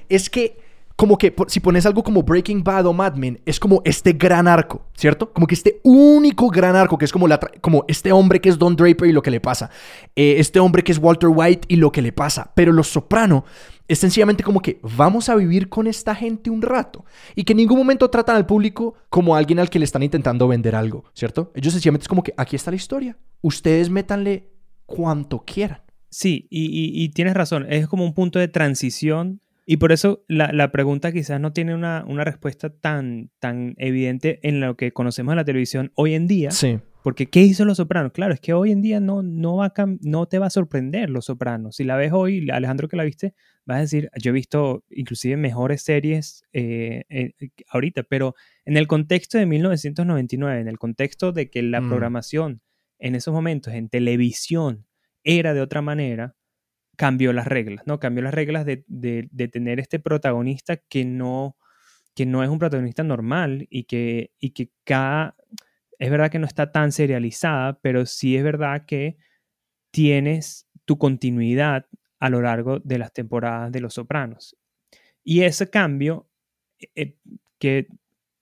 [0.09, 0.68] es que
[0.99, 4.49] como que si pones algo como Breaking Bad o Mad Men, es como este gran
[4.49, 5.33] arco, ¿cierto?
[5.33, 8.59] Como que este único gran arco, que es como, la como este hombre que es
[8.59, 9.71] Don Draper y lo que le pasa,
[10.17, 13.45] eh, este hombre que es Walter White y lo que le pasa, pero Los Soprano
[13.87, 17.05] es sencillamente como que vamos a vivir con esta gente un rato
[17.37, 20.49] y que en ningún momento tratan al público como alguien al que le están intentando
[20.49, 21.53] vender algo, ¿cierto?
[21.55, 24.51] Ellos sencillamente es como que aquí está la historia, ustedes métanle
[24.85, 25.81] cuanto quieran.
[26.11, 30.73] Sí, y, y tienes razón, es como un punto de transición y por eso la,
[30.73, 35.45] pregunta quizás no tiene una, respuesta tan, tan evidente en lo que conocemos en la
[35.45, 36.53] televisión hoy en día.
[36.53, 36.79] Sí.
[37.03, 38.13] Porque ¿qué hizo Los Sopranos?
[38.13, 41.27] Claro, es que hoy en día no, no, va no te va a sorprender Los
[41.27, 41.77] Sopranos.
[41.77, 43.35] Si la ves hoy, Alejandro que la viste,
[43.67, 47.33] vas a decir, yo he visto inclusive mejores series eh, eh,
[47.69, 51.89] ahorita, pero en el contexto de 1999, en el contexto de que la mm.
[51.91, 52.63] programación
[52.99, 54.87] en esos momentos en televisión
[55.25, 56.38] era de otra manera,
[56.99, 58.01] cambió las reglas, ¿no?
[58.01, 61.57] Cambió las reglas de, tener este protagonista que no,
[62.13, 65.37] que no es un protagonista normal y que, y que cada...
[66.01, 69.17] Es verdad que no está tan serializada, pero sí es verdad que
[69.93, 71.87] tienes tu continuidad
[72.19, 74.57] a lo largo de las temporadas de Los Sopranos.
[75.23, 76.29] Y ese cambio
[76.97, 77.17] eh,
[77.61, 77.87] que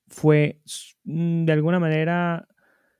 [0.09, 0.63] fue
[1.05, 2.49] mm, de alguna manera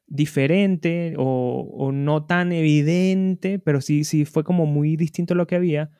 [0.07, 5.91] diferente o, no tan evidente, pero sí, sí fue como muy distinto lo que había,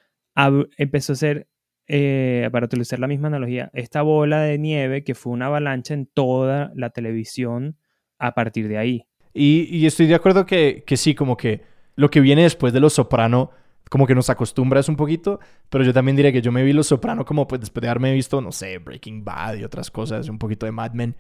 [0.77, 1.49] empezó a ser,
[1.89, 6.07] eh, para utilizar la misma analogía, esta bola de nieve que fue una avalancha en
[6.07, 7.77] toda la televisión
[8.19, 9.07] a partir de ahí.
[9.33, 11.63] Y, estoy de acuerdo que, que, sí, como que
[11.95, 13.51] lo que viene después de Los Soprano,
[13.91, 16.87] como que nos acostumbras un poquito, pero yo también diría que yo me vi Los
[16.87, 20.39] Soprano como pues después de haberme visto, no sé, Breaking Bad y otras cosas, un
[20.39, 21.17] poquito de Mad Men.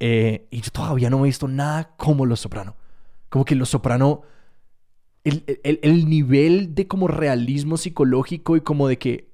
[0.00, 2.76] Eh, y yo todavía no he visto nada como Los Soprano.
[3.28, 4.22] Como que Los Soprano,
[5.24, 9.30] el, el, nivel de como realismo psicológico y como de que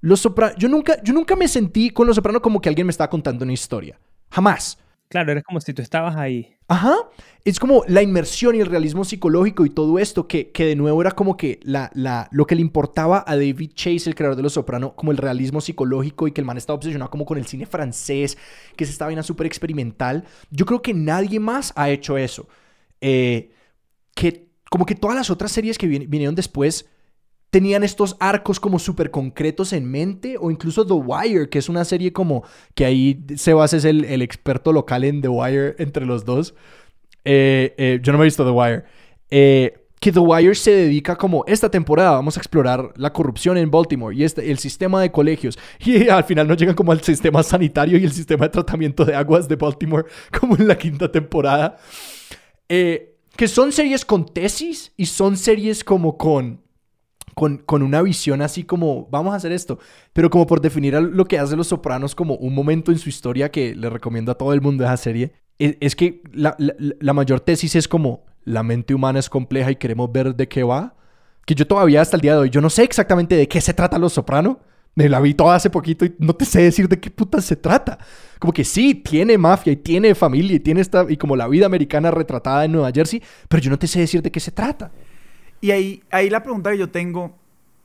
[0.00, 2.90] Los Soprano, yo nunca, yo nunca me sentí con Los Soprano como que alguien me
[2.90, 3.98] estaba contando una historia.
[4.30, 4.78] Jamás.
[5.14, 6.56] Claro, eres como si tú estabas ahí.
[6.66, 6.96] Ajá.
[7.44, 11.00] Es como la inmersión y el realismo psicológico y todo esto que, que de nuevo
[11.00, 14.42] era como que la, la, lo que le importaba a David Chase, el creador de
[14.42, 17.46] Los Soprano, como el realismo psicológico y que el man estaba obsesionado como con el
[17.46, 18.36] cine francés,
[18.74, 20.24] que se estaba bien súper experimental.
[20.50, 22.48] Yo creo que nadie más ha hecho eso.
[23.00, 23.52] Eh,
[24.16, 26.86] que como que todas las otras series que vinieron después
[27.54, 31.84] tenían estos arcos como súper concretos en mente, o incluso The Wire, que es una
[31.84, 32.42] serie como
[32.74, 36.56] que ahí Sebas es el, experto local en The Wire entre los dos.
[37.24, 38.82] Eh, eh, yo no me he visto The Wire.
[39.30, 43.70] Eh, que The Wire se dedica como esta temporada vamos a explorar la corrupción en
[43.70, 47.44] Baltimore y este, el sistema de colegios y al final no llegan como al sistema
[47.44, 50.06] sanitario y el sistema de tratamiento de aguas de Baltimore
[50.40, 51.76] como en la quinta temporada
[52.68, 56.63] que son series con tesis y son series como con
[57.34, 59.78] con, una visión así como, vamos a hacer esto,
[60.12, 63.50] pero como por definir lo que hace Los Sopranos como un momento en su historia
[63.50, 66.56] que le recomiendo a todo el mundo esa serie, e, es, que la,
[67.12, 70.94] mayor tesis es como, la mente humana es compleja y queremos ver de qué va,
[71.46, 73.74] que yo todavía hasta el día de hoy, yo no sé exactamente de qué se
[73.74, 74.56] trata Los Sopranos,
[74.94, 77.56] me la vi toda hace poquito y no te sé decir de qué puta se
[77.56, 77.98] trata.
[78.38, 81.66] Como que sí, tiene mafia y tiene familia y tiene esta, y como la vida
[81.66, 84.92] americana retratada en Nueva Jersey, pero yo no te sé decir de qué se trata.
[85.64, 87.38] Y ahí, ahí la pregunta que yo tengo,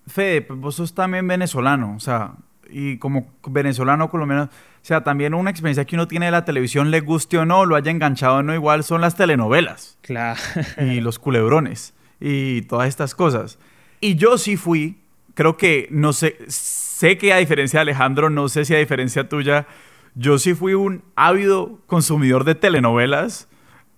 [0.05, 2.33] Fede, pues vos sos también venezolano, o sea,
[2.69, 4.49] y como venezolano colombiano, o
[4.81, 7.77] sea, también una experiencia que uno tiene de la televisión, le guste o no, lo
[7.77, 9.97] haya enganchado o no, igual son las telenovelas.
[10.01, 10.37] Claro.
[10.77, 11.93] Y los culebrones.
[12.19, 13.59] y todas estas cosas.
[14.01, 14.99] Y yo sí fui,
[15.33, 19.29] creo que, no sé, sé que a diferencia de Alejandro, no sé si a diferencia
[19.29, 19.67] tuya,
[20.15, 23.47] yo sí fui un ávido consumidor de telenovelas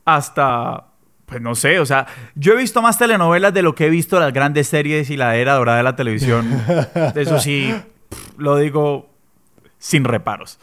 [0.06, 0.91] hasta,
[1.32, 4.20] pues no sé, o sea, yo he visto más telenovelas de lo que he visto
[4.20, 6.46] las grandes series y la era dorada de la televisión.
[7.16, 7.74] Eso sí,
[8.38, 9.10] lo digo
[9.78, 10.60] sin reparos.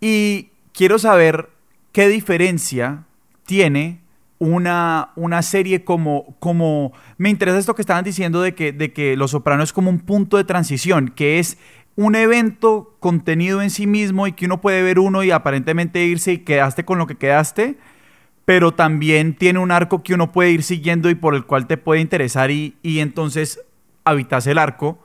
[0.00, 1.50] Y quiero saber
[1.92, 3.04] qué diferencia
[3.44, 4.00] tiene
[4.38, 6.94] una, una serie como, como...
[7.18, 9.98] Me interesa esto que estaban diciendo de que, de que Los Sopranos es como un
[9.98, 11.58] punto de transición, que es
[11.94, 16.32] un evento contenido en sí mismo y que uno puede ver uno y aparentemente irse
[16.32, 17.76] y quedaste con lo que quedaste,
[18.48, 21.76] pero también tiene un arco que uno puede ir siguiendo y por el cual te
[21.76, 23.60] puede interesar y, y entonces
[24.04, 24.98] habitas el arco.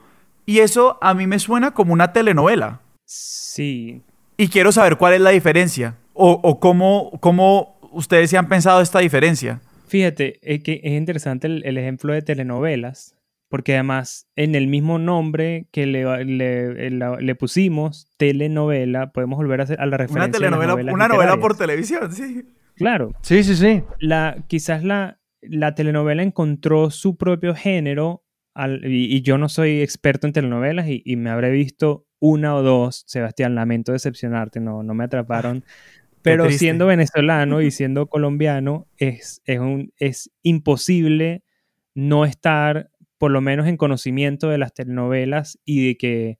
[0.46, 2.80] Y eso a mí me suena como una telenovela.
[3.04, 4.00] Sí.
[4.38, 8.80] Y quiero saber cuál es la diferencia o, o cómo, cómo ustedes se han pensado
[8.80, 9.60] esta diferencia.
[9.88, 13.14] Fíjate, es que es interesante el, el ejemplo de telenovelas,
[13.50, 19.60] porque además en el mismo nombre que le, le, le, le pusimos, telenovela, podemos volver
[19.60, 20.28] a, hacer, a la referencia.
[20.28, 22.42] Una telenovela, de las una novela por televisión, sí.
[22.76, 23.82] Claro, Sí, sí, sí.
[24.00, 29.80] la, quizás la, la telenovela encontró su propio género, al- y, y yo no soy
[29.82, 34.82] experto en telenovelas y, y me habré visto una o dos, Sebastián, lamento decepcionarte, no,
[34.82, 35.64] no me atraparon.
[36.22, 41.44] Pero siendo venezolano y siendo colombiano, es, es, un, es imposible
[41.94, 46.38] no estar por lo menos en conocimiento de las telenovelas y de que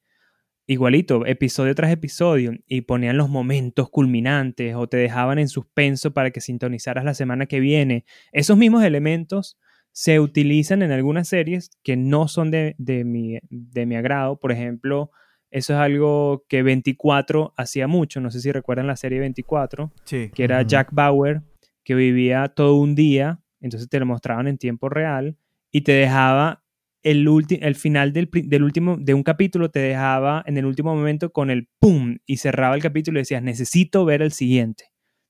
[0.66, 6.30] igualito, episodio tras episodio, y ponían los momentos culminantes o te dejaban en suspenso para
[6.30, 8.04] que sintonizaras la semana que viene.
[8.32, 9.58] Esos mismos elementos
[9.92, 14.40] se utilizan en algunas series que no son de, de mi, de mi agrado.
[14.40, 15.10] Por ejemplo,
[15.50, 18.20] eso es algo que 24 hacía mucho.
[18.20, 20.30] No sé si recuerdan la serie 24 Sí.
[20.34, 20.62] que era.
[20.62, 21.42] Jack Bauer,
[21.84, 25.36] que vivía todo un día, entonces te lo mostraban en tiempo real
[25.70, 26.63] y te dejaba
[27.04, 27.28] el,
[27.60, 31.50] el final del, del último, de un capítulo, te dejaba en el último momento con
[31.50, 34.86] el pum y cerraba el capítulo y decías, necesito ver el siguiente,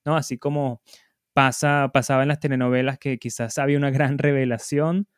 [0.07, 0.17] ¿no?
[0.17, 0.83] Así como
[1.35, 5.09] pasa, pasaba en las telenovelas que quizás había una gran revelación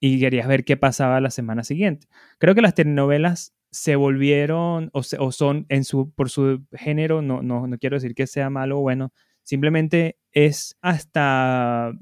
[0.00, 2.06] y querías ver qué pasaba la semana siguiente.
[2.38, 7.22] Creo que las telenovelas se volvieron o, se- o son en su, por su género,
[7.22, 11.92] no, no, no quiero decir que sea malo o bueno, simplemente es hasta,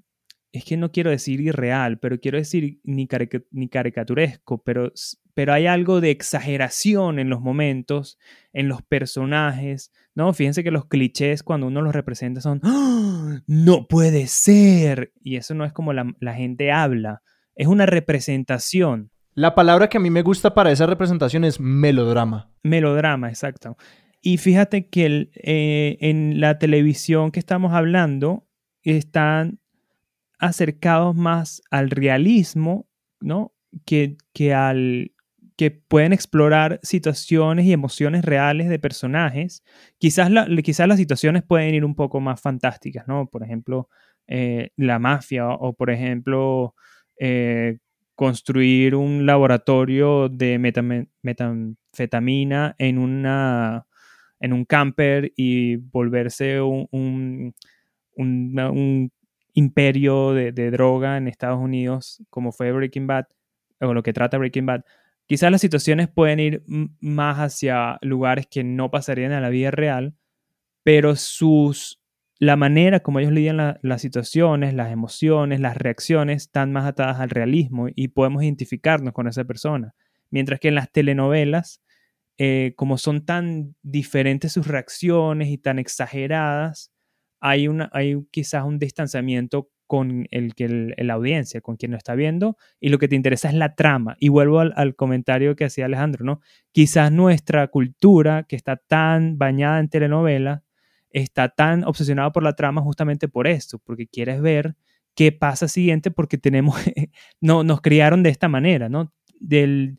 [0.54, 4.92] es que no quiero decir irreal, pero quiero decir ni, carica- ni caricaturesco, pero,
[5.34, 8.18] pero hay algo de exageración en los momentos,
[8.52, 10.32] en los personajes, ¿no?
[10.32, 13.40] Fíjense que los clichés cuando uno los representa son, ¡Ah!
[13.48, 17.22] no puede ser, y eso no es como la, la gente habla,
[17.56, 19.10] es una representación.
[19.34, 22.52] La palabra que a mí me gusta para esa representación es melodrama.
[22.62, 23.76] Melodrama, exacto.
[24.22, 28.46] Y fíjate que el, eh, en la televisión que estamos hablando
[28.82, 29.58] están
[30.38, 32.86] acercados más al realismo,
[33.20, 33.52] ¿no?
[33.86, 35.12] Que, que al
[35.56, 39.62] que pueden explorar situaciones y emociones reales de personajes.
[39.98, 43.26] Quizás, la- quizás las situaciones pueden ir un poco más fantásticas, ¿no?
[43.28, 43.88] Por ejemplo,
[44.26, 46.74] eh, la mafia o, por ejemplo,
[47.20, 47.78] eh,
[48.16, 50.58] construir un laboratorio de
[51.22, 53.86] metanfetamina en, una,
[54.40, 57.54] en un camper y volverse un,
[58.16, 59.12] un
[59.54, 63.26] imperio de, droga en Estados Unidos, como fue Breaking Bad,
[63.80, 64.82] o lo que trata Breaking Bad.
[65.26, 66.64] Quizás las situaciones pueden ir
[67.00, 70.14] más hacia lugares que no pasarían a la vida real,
[70.82, 72.00] pero sus,
[72.38, 77.20] la manera como ellos lidian la- las situaciones, las emociones, las reacciones, están más atadas
[77.20, 79.94] al realismo y podemos identificarnos con esa persona.
[80.30, 81.80] Mientras que en las telenovelas,
[82.38, 86.92] eh, como son tan diferentes sus reacciones y tan exageradas,
[87.46, 92.14] hay, una, hay quizás un distanciamiento con el que la audiencia, con quien lo está
[92.14, 94.16] viendo, y lo que te interesa es la trama.
[94.18, 96.40] Y vuelvo al, al comentario que hacía Alejandro, ¿no?
[96.72, 100.62] Quizás nuestra cultura, que está tan bañada en telenovelas,
[101.10, 104.74] está tan obsesionada por la trama justamente por esto, porque quieres ver
[105.14, 106.76] qué pasa siguiente, porque tenemos,
[107.42, 109.12] no, nos criaron de esta manera, ¿no?
[109.38, 109.98] Del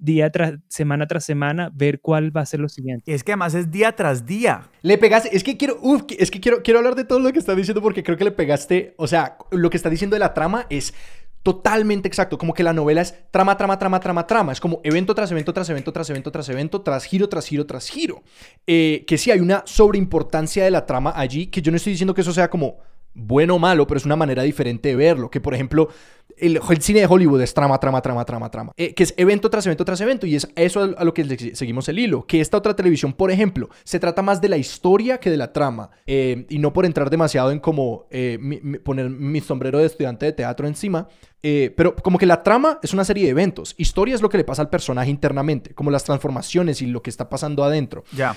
[0.00, 3.10] día tras semana tras semana, ver cuál va a ser lo siguiente.
[3.10, 4.68] Y es que además es día tras día.
[4.82, 7.38] Le pegaste, es que quiero, uf, es que quiero, quiero hablar de todo lo que
[7.38, 10.34] está diciendo porque creo que le pegaste, o sea, lo que está diciendo de la
[10.34, 10.94] trama es
[11.42, 15.14] totalmente exacto, como que la novela es trama, trama, trama, trama, trama, es como evento
[15.14, 18.22] tras evento, tras evento, tras evento, tras evento, tras giro, tras giro, tras giro.
[18.66, 22.14] Eh, que sí hay una sobreimportancia de la trama allí, que yo no estoy diciendo
[22.14, 22.78] que eso sea como
[23.14, 25.30] bueno o malo, pero es una manera diferente de verlo.
[25.30, 25.88] Que por ejemplo,
[26.36, 28.72] el, el cine de Hollywood es trama, trama, trama, trama, trama.
[28.76, 30.26] Eh, que es evento tras evento tras evento.
[30.26, 32.24] Y es eso a, a lo que le- seguimos el hilo.
[32.26, 35.52] Que esta otra televisión, por ejemplo, se trata más de la historia que de la
[35.52, 35.90] trama.
[36.06, 39.86] Eh, y no por entrar demasiado en como eh, mi- mi- poner mi sombrero de
[39.86, 41.08] estudiante de teatro encima.
[41.42, 43.74] Eh, pero como que la trama es una serie de eventos.
[43.76, 45.74] Historia es lo que le pasa al personaje internamente.
[45.74, 48.36] Como las transformaciones y lo que está pasando adentro Ya.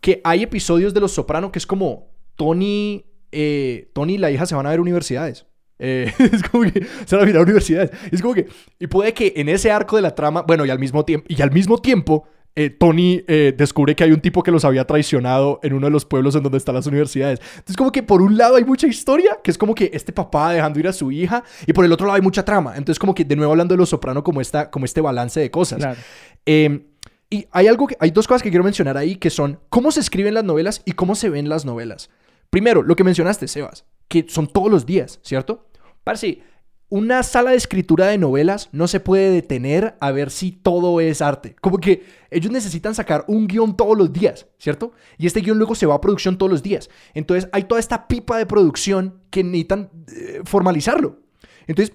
[0.00, 4.46] que hay episodios de Los Soprano que es como Tony, eh, Tony y la hija
[4.46, 5.46] se van a ver universidades.
[5.78, 7.90] Eh, es como que se van a mirar universidades.
[8.10, 8.46] Es como que,
[8.78, 11.42] y puede que en ese arco de la trama, bueno, y al mismo tiempo, y
[11.42, 12.24] al mismo tiempo,
[12.54, 15.90] eh, Tony eh, descubre que hay un tipo que los había traicionado en uno de
[15.90, 17.40] los pueblos en donde están las universidades.
[17.40, 20.52] Entonces, como que por un lado hay mucha historia, que es como que este papá
[20.52, 22.76] dejando ir a su hija, y por el otro lado hay mucha trama.
[22.76, 25.50] Entonces, como que de nuevo hablando de Los Soprano como, esta, como este balance de
[25.50, 25.78] cosas.
[25.78, 25.98] Claro.
[26.44, 26.86] Eh,
[27.30, 30.00] y hay algo que, hay dos cosas que quiero mencionar ahí que son cómo se
[30.00, 32.10] escriben las novelas y cómo se ven las novelas.
[32.52, 35.70] Primero, lo que mencionaste, Sebas, que son todos los días, ¿cierto?
[36.04, 36.42] Parece,
[36.90, 41.22] una sala de escritura de novelas no se puede detener a ver si todo es
[41.22, 41.56] arte.
[41.62, 44.92] Como que ellos necesitan sacar un guion todos los días, ¿cierto?
[45.16, 46.90] Y este guion luego se va a producción todos los días.
[47.14, 51.20] Entonces hay toda esta pipa de producción que necesitan eh, formalizarlo.
[51.66, 51.94] Entonces,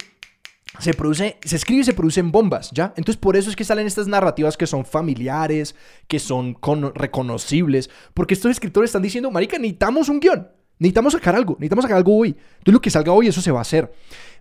[0.79, 2.93] se produce, se escribe y se producen bombas, ¿ya?
[2.97, 5.75] Entonces por eso es que salen estas narrativas que son familiares,
[6.07, 10.47] que son con- reconocibles, porque estos escritores están diciendo, marica, necesitamos un guion,
[10.79, 12.29] necesitamos sacar algo, necesitamos sacar algo hoy.
[12.59, 13.91] Entonces lo que salga hoy, eso se va a hacer.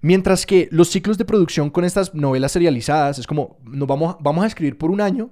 [0.02, 4.44] Mientras que los ciclos de producción con estas novelas serializadas es como, nos vamos, vamos
[4.44, 5.30] a escribir por un año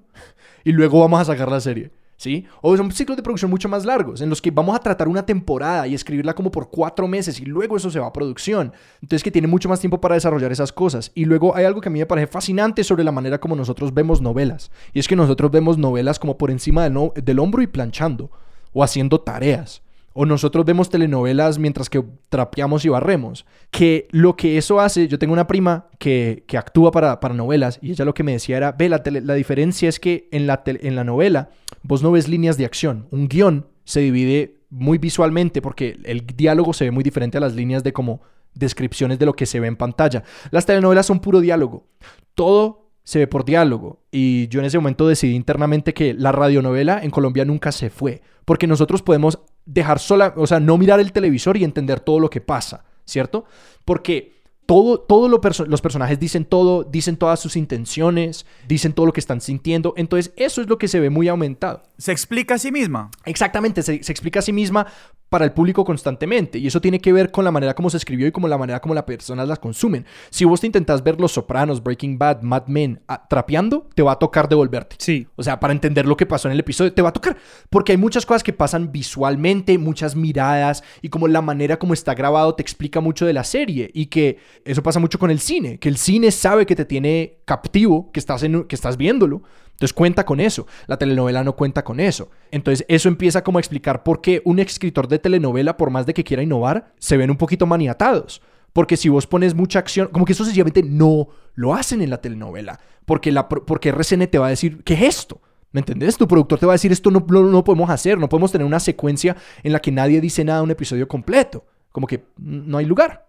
[0.64, 1.90] y luego vamos a sacar la serie.
[2.16, 2.46] ¿Sí?
[2.62, 5.26] O son ciclos de producción mucho más largos, en los que vamos a tratar una
[5.26, 8.72] temporada y escribirla como por cuatro meses y luego eso se va a producción.
[9.02, 11.10] Entonces que tiene mucho más tiempo para desarrollar esas cosas.
[11.14, 13.92] Y luego hay algo que a mí me parece fascinante sobre la manera como nosotros
[13.92, 14.70] vemos novelas.
[14.92, 18.30] Y es que nosotros vemos novelas como por encima del, del hombro y planchando
[18.72, 19.83] o haciendo tareas.
[20.14, 23.44] O nosotros vemos telenovelas mientras que trapeamos y barremos.
[23.70, 27.78] Que lo que eso hace, yo tengo una prima que, que actúa para, para novelas
[27.82, 30.46] y ella lo que me decía era, ve, la, tele- la diferencia es que en
[30.46, 31.50] la, tele- en la novela
[31.82, 33.08] vos no ves líneas de acción.
[33.10, 37.54] Un guion se divide muy visualmente porque el diálogo se ve muy diferente a las
[37.54, 38.22] líneas de como
[38.54, 40.22] descripciones de lo que se ve en pantalla.
[40.52, 41.88] Las telenovelas son puro diálogo.
[42.34, 44.00] Todo se ve por diálogo.
[44.10, 48.22] Y yo en ese momento decidí internamente que la radionovela en Colombia nunca se fue.
[48.44, 52.30] Porque nosotros podemos dejar sola, o sea, no mirar el televisor y entender todo lo
[52.30, 53.44] que pasa, ¿cierto?
[53.84, 54.34] Porque
[54.66, 59.12] todo, todo lo perso- los personajes dicen todo, dicen todas sus intenciones, dicen todo lo
[59.12, 59.92] que están sintiendo.
[59.96, 61.82] Entonces, eso es lo que se ve muy aumentado.
[61.98, 63.10] Se explica a sí misma.
[63.26, 64.86] Exactamente, se, se explica a sí misma
[65.28, 66.58] para el público constantemente.
[66.58, 68.80] Y eso tiene que ver con la manera como se escribió y como la manera
[68.80, 70.06] como las personas las consumen.
[70.30, 74.12] Si vos te intentas ver Los Sopranos, Breaking Bad, Mad Men ah, trapeando, te va
[74.12, 74.96] a tocar devolverte.
[74.98, 75.26] Sí.
[75.36, 77.36] O sea, para entender lo que pasó en el episodio, te va a tocar.
[77.68, 82.14] Porque hay muchas cosas que pasan visualmente, muchas miradas y como la manera como está
[82.14, 83.90] grabado te explica mucho de la serie.
[83.92, 87.38] Y que eso pasa mucho con el cine, que el cine sabe que te tiene
[87.44, 89.42] captivo, que estás, en, que estás viéndolo.
[89.74, 90.66] Entonces cuenta con eso.
[90.86, 92.30] La telenovela no cuenta con eso.
[92.50, 96.14] Entonces eso empieza como a explicar por qué un escritor de telenovela, por más de
[96.14, 98.40] que quiera innovar, se ven un poquito maniatados.
[98.72, 102.20] Porque si vos pones mucha acción, como que eso sencillamente no lo hacen en la
[102.20, 102.80] telenovela.
[103.04, 105.40] Porque, la, porque RCN te va a decir, ¿qué es esto?
[105.72, 106.16] ¿Me entendés?
[106.16, 108.66] Tu productor te va a decir, esto no, no, no podemos hacer, no podemos tener
[108.66, 111.66] una secuencia en la que nadie dice nada un episodio completo.
[111.90, 113.26] Como que no hay lugar.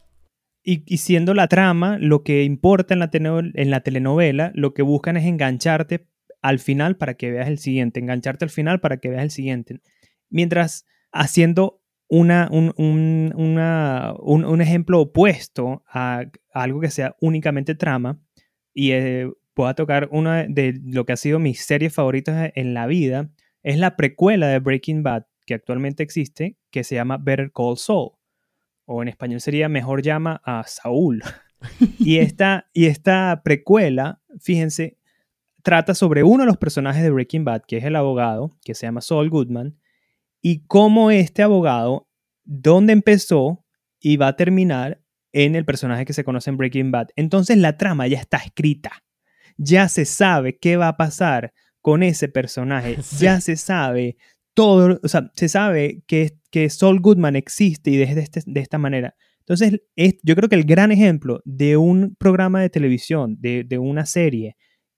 [0.68, 6.08] Y, siendo la trama, lo que importa en la telenovela, lo que buscan es engancharte
[6.42, 9.80] al final para que veas el siguiente, engancharte al final para que veas el siguiente.
[10.30, 17.16] Mientras haciendo una, un, un- una- un- un ejemplo opuesto a, a algo que sea
[17.22, 18.20] únicamente trama,
[18.74, 22.74] y eh, voy a tocar una de lo que ha sido mis series favoritas en
[22.74, 23.30] la vida,
[23.64, 28.12] es la precuela de Breaking Bad que actualmente existe, que se llama Better Call Saul
[28.88, 31.24] o en español sería Mejor llama a Saúl.
[32.00, 34.98] y, esta, y esta precuela, fíjense,
[35.66, 38.86] trata sobre uno de los personajes de Breaking Bad, que es el abogado, que se
[38.86, 39.78] llama Saul Goodman,
[40.42, 42.08] y cómo este abogado,
[42.44, 43.66] dónde empezó
[44.00, 45.02] y va a terminar
[45.34, 47.08] en el personaje que se conoce en Breaking Bad.
[47.16, 48.92] Entonces la trama ya está escrita.
[49.58, 51.52] Ya se sabe qué va a pasar
[51.82, 52.98] con ese personaje.
[53.02, 53.24] Sí.
[53.26, 54.18] Ya se sabe
[54.54, 58.78] todo, o sea, se sabe que, que Saul Goodman existe y de, este- de esta
[58.78, 59.16] manera.
[59.40, 63.78] Entonces, es- yo creo que el gran ejemplo de un programa de televisión, de, de
[63.80, 64.56] una serie,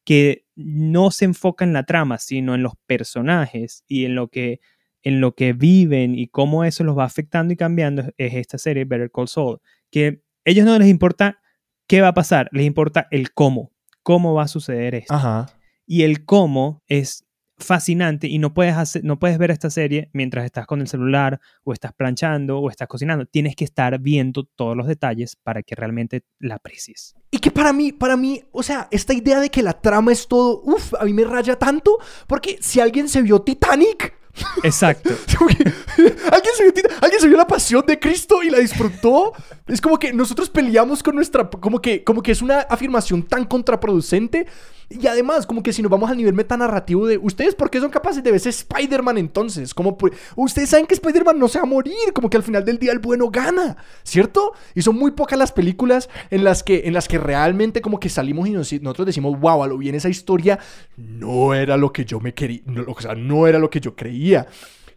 [0.07, 4.61] que no se enfoca en la trama, sino en los personajes y en lo que,
[5.03, 8.85] en lo que viven y cómo eso los va afectando y cambiando, es esta serie
[8.85, 9.59] Better Call Saul.
[9.91, 11.41] Que a ellos no les importa
[11.87, 15.13] qué va a pasar, les importa el cómo, cómo va a suceder esto.
[15.13, 15.47] Ajá.
[15.85, 17.26] Y el cómo es
[17.57, 21.39] fascinante y no puedes, hacer, no puedes ver esta serie mientras estás con el celular
[21.63, 23.25] o estás planchando o estás cocinando.
[23.25, 27.15] Tienes que estar viendo todos los detalles para que realmente la aprecies.
[27.31, 30.27] Y que para mí, para mí, o sea, esta idea de que la trama es
[30.27, 31.97] todo, uff, a mí me raya tanto,
[32.27, 34.15] porque si alguien se vio Titanic,
[34.63, 35.09] Exacto.
[35.39, 39.33] ¿Alguien, se vio, alguien se vio la pasión de Cristo y la disfrutó.
[39.65, 41.49] Es como que nosotros peleamos con nuestra.
[41.49, 44.45] Como que, como que es una afirmación tan contraproducente
[44.89, 47.89] y además, como que si nos vamos al nivel metanarrativo de ustedes, ¿por qué son
[47.89, 49.73] capaces de ver Spider-Man entonces?
[49.73, 49.97] Como
[50.37, 52.93] ustedes saben que Spider-Man no se va a morir, como que al final del día
[52.93, 54.53] el bueno gana, ¿cierto?
[54.75, 58.07] Y son muy pocas las películas en las que, en las que realmente como que
[58.07, 60.57] salimos y nosotros decimos, wow, a lo bien esa historia
[60.95, 64.47] no era lo que yo me quería, o sea, no era lo que yo creía.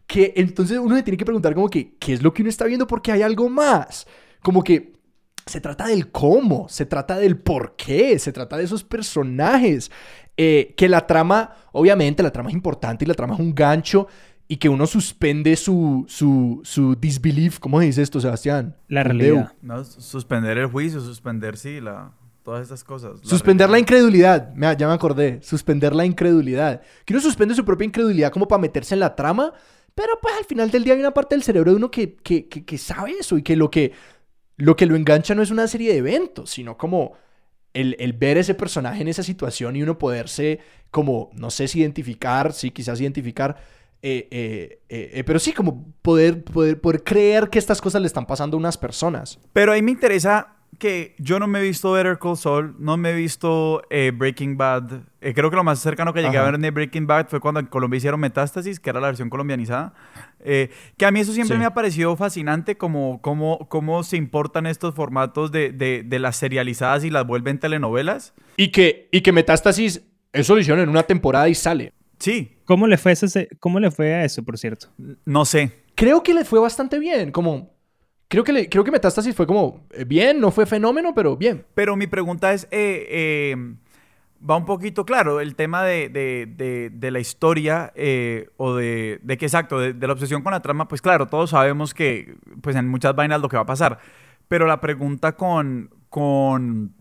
[0.06, 2.64] Que entonces uno se tiene que preguntar como que, ¿qué es lo que uno está
[2.64, 2.86] viendo?
[2.86, 4.06] Porque hay algo más.
[4.42, 4.99] Como que
[5.46, 9.90] se trata del cómo, se trata del por qué, se trata de esos personajes.
[10.36, 14.08] Eh, que la trama, obviamente, la trama es importante y la trama es un gancho
[14.48, 17.58] y que uno suspende su, su, su disbelief.
[17.58, 18.74] ¿Cómo dice esto, Sebastián?
[18.88, 19.52] La realidad.
[19.62, 22.12] No, suspender el juicio, suspender, sí, la,
[22.42, 23.20] todas estas cosas.
[23.22, 24.52] suspender la incredulidad.
[24.76, 25.40] ya me acordé.
[25.42, 26.80] Suspender la incredulidad.
[27.04, 29.52] Que uno suspende su propia incredulidad como para meterse en la trama.
[29.94, 32.48] Pero pues al final del día hay una parte del cerebro de uno que, que,
[32.48, 33.92] que sabe eso y que lo que
[34.60, 37.14] lo que lo engancha no es una serie de eventos, sino como
[37.72, 42.52] el, ver ese personaje en esa situación y uno poderse como, no sé si identificar,
[42.52, 43.56] sí, quizás identificar,
[44.02, 48.26] eh, eh, eh, pero sí, como poder, poder, poder creer que estas cosas le están
[48.26, 49.38] pasando a unas personas.
[49.52, 53.10] Pero ahí me interesa que yo no me he visto Better Call Saul, no me
[53.10, 55.02] he visto eh, Breaking Bad.
[55.20, 57.60] Eh, creo que lo más cercano que llegué a ver de Breaking Bad fue cuando
[57.60, 59.94] en Colombia hicieron Metástasis, que era la versión colombianizada.
[60.40, 64.66] Eh, que a mí eso siempre me ha parecido fascinante, como cómo, cómo se importan
[64.66, 68.34] estos formatos de, de, las serializadas y las vuelven telenovelas.
[68.56, 70.02] Y que, y que Metástasis,
[70.32, 71.92] eso lo hicieron en una temporada y sale.
[72.18, 72.56] Sí.
[72.64, 74.88] ¿Cómo le fue, ese, cómo le fue a eso, por cierto?
[75.24, 75.70] No sé.
[75.94, 77.79] Creo que le fue bastante bien, como
[78.30, 81.66] Creo que, creo que Metástasis fue como eh, bien, no fue fenómeno, pero bien.
[81.74, 83.74] Pero mi pregunta es, eh, eh,
[84.48, 87.92] va un poquito claro, el tema de, la historia
[88.56, 92.36] o de, que exacto, de, la obsesión con la trama, pues claro, todos sabemos que
[92.60, 93.98] pues en muchas vainas lo que va a pasar.
[94.46, 96.94] Pero la pregunta con, con,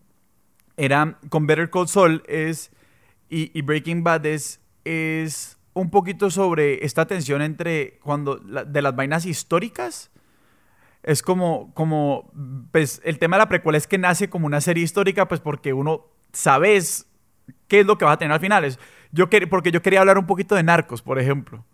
[0.77, 2.71] era, con Better Call Saul es,
[3.29, 9.27] y, Breaking Bad es, es un poquito sobre esta tensión entre cuando, de las vainas
[9.27, 10.09] históricas
[11.03, 12.31] es como, como,
[12.71, 15.73] pues el tema de la precuela es que nace como una serie histórica, pues porque
[15.73, 17.07] uno sabes
[17.67, 18.65] qué es lo que va a tener al final.
[18.65, 18.79] Es,
[19.11, 21.65] yo porque yo quería hablar un poquito de Narcos, por ejemplo,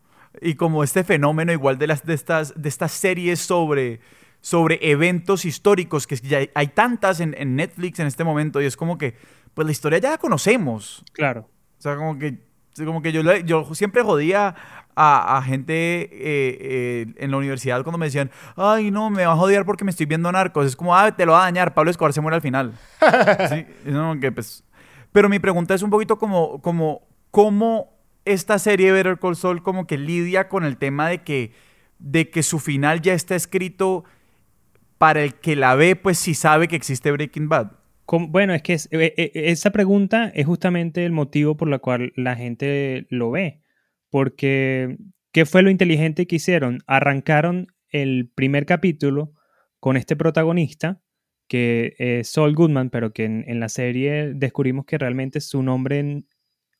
[0.42, 4.00] y como este fenómeno igual de, las, de, estas, de estas series sobre,
[4.42, 8.78] sobre eventos históricos, que ya hay, tantas en, en, Netflix en este momento, y es
[8.78, 9.16] como que,
[9.54, 11.04] pues la historia ya la conocemos.
[11.14, 11.50] Claro.
[11.80, 12.40] O sea, como que,
[12.78, 14.56] como que yo, yo siempre jodía
[14.96, 19.36] a, gente eh, eh, en la universidad cuando me decían, ay, no, me va a
[19.36, 20.66] joder porque me estoy viendo narcos.
[20.66, 22.74] Es como, ah, te lo va a dañar, Pablo Escobar se muere al final.
[23.50, 23.66] sí,
[24.22, 24.64] que, pues...
[25.12, 27.94] Pero mi pregunta es un poquito como, como, ¿cómo
[28.26, 31.54] esta serie Better Call Saul como que lidia con el tema de que,
[32.00, 34.04] de que su final ya está escrito
[34.98, 37.72] para el que la ve, pues si sabe que existe Breaking Bad?
[38.08, 43.08] Bueno, es que eh, esa pregunta es justamente el motivo por el cual la gente
[43.10, 43.65] lo ve
[44.16, 44.96] porque
[45.34, 46.80] ¿qué fue lo inteligente que hicieron?
[46.88, 49.34] Arrancaron el primer capítulo
[49.82, 51.02] con este protagonista,
[51.50, 56.24] que es Saul Goodman, pero que en, la serie descubrimos que realmente su nombre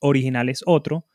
[0.00, 1.08] original es otro.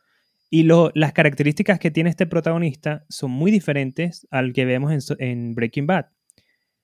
[0.51, 0.61] Y
[0.93, 5.88] las características que tiene este protagonista son muy diferentes al que vemos en, en, Breaking
[5.88, 6.05] Bad.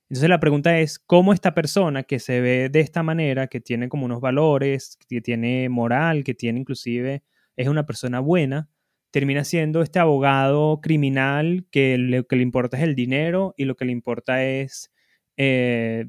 [0.09, 3.87] Entonces la pregunta es, ¿cómo esta persona que se ve de esta manera, que tiene
[3.87, 7.21] como unos valores, que tiene moral, que tiene inclusive,
[7.55, 8.71] es una persona buena,
[9.11, 13.75] termina siendo este abogado criminal que lo que le importa es el dinero y lo
[13.75, 14.91] que le importa es
[15.37, 16.07] eh,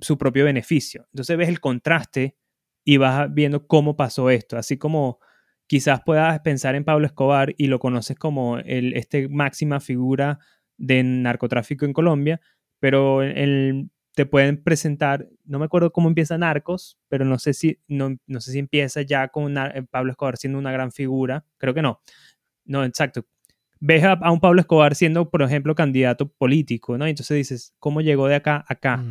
[0.00, 1.06] su propio beneficio.
[1.12, 2.36] Entonces ves el contraste
[2.84, 5.18] y vas viendo cómo pasó esto, así como
[5.66, 10.38] quizás puedas pensar en Pablo Escobar y lo conoces como el, este máxima figura
[10.76, 12.40] de narcotráfico en Colombia,
[12.78, 13.22] pero
[14.14, 18.40] te pueden presentar, no me acuerdo cómo empieza Narcos, pero no sé si, no, no
[18.40, 19.54] sé si empieza ya con
[19.90, 22.00] Pablo Escobar siendo una gran figura, creo que no,
[22.66, 23.26] no, exacto.
[23.80, 27.06] Ves a, un Pablo Escobar siendo, por ejemplo, candidato político, ¿no?
[27.06, 29.04] Entonces dices, ¿cómo llegó de acá a acá?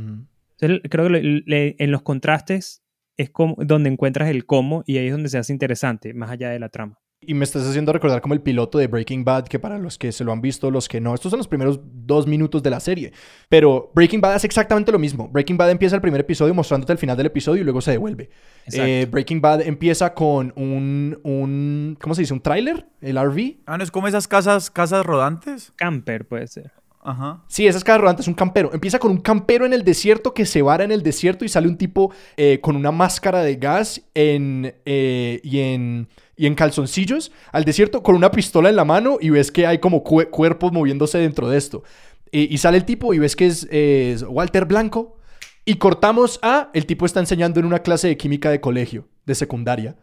[0.59, 2.83] Entonces, creo que en los contrastes
[3.17, 6.49] es como, donde encuentras el cómo y ahí es donde se hace interesante, más allá
[6.49, 6.99] de la trama.
[7.21, 10.11] Y me estás haciendo recordar como el piloto de Breaking Bad, que para los que
[10.11, 12.79] se lo han visto, los que no, estos son los primeros dos minutos de la
[12.79, 13.13] serie.
[13.49, 15.27] Pero Breaking Bad hace exactamente lo mismo.
[15.29, 18.29] Breaking Bad empieza el primer episodio mostrándote el final del episodio y luego se devuelve.
[18.71, 22.33] Eh, Breaking Bad empieza con un, un ¿cómo se dice?
[22.33, 23.61] Un tráiler, el RV.
[23.65, 25.73] Ah, ¿no es como esas casas, casas rodantes?
[25.75, 26.73] Camper puede ser.
[27.05, 27.43] Ajá.
[27.47, 28.73] Sí, esas casas rodantes es un campero.
[28.73, 31.67] Empieza con un campero en el desierto que se vara en el desierto y sale
[31.67, 37.63] un tipo eh, con una máscara de gas eh, y en y en calzoncillos al
[37.63, 41.47] desierto con una pistola en la mano y ves que hay como cuerpos moviéndose dentro
[41.49, 41.83] de esto.
[42.31, 45.17] Y, sale el tipo y ves que es, Walter Blanco.
[45.63, 49.35] Y cortamos a el tipo está enseñando en una clase de química de colegio, de
[49.35, 49.95] secundaria.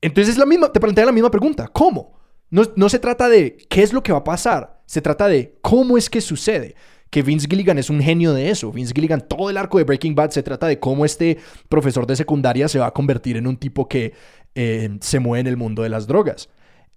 [0.00, 1.68] Entonces es la misma, te plantea la misma pregunta.
[1.68, 2.18] ¿Cómo?
[2.50, 5.52] No, no se trata de qué es lo que va a pasar, se trata de
[5.60, 6.74] cómo es que sucede
[7.10, 8.72] que Vince Gilligan es un genio de eso.
[8.72, 11.36] Vince Gilligan, todo el arco de Breaking Bad se trata de cómo este
[11.68, 14.14] profesor de secundaria se va a convertir en un tipo que
[14.54, 16.48] eh, se mueve en el mundo de las drogas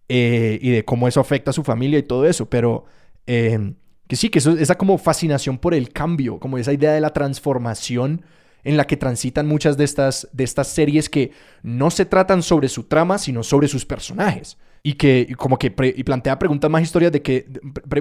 [0.07, 2.85] eh, y de cómo eso afecta a su familia y todo eso, pero
[3.27, 3.73] eh,
[4.07, 8.23] que sí, que esa como fascinación por el cambio, como esa idea de la transformación
[8.63, 12.69] en la que transitan muchas de estas, de estas series que no se tratan sobre
[12.69, 14.57] su trama, sino sobre sus personajes.
[14.83, 17.45] Y que como que y plantea preguntas más historias de que,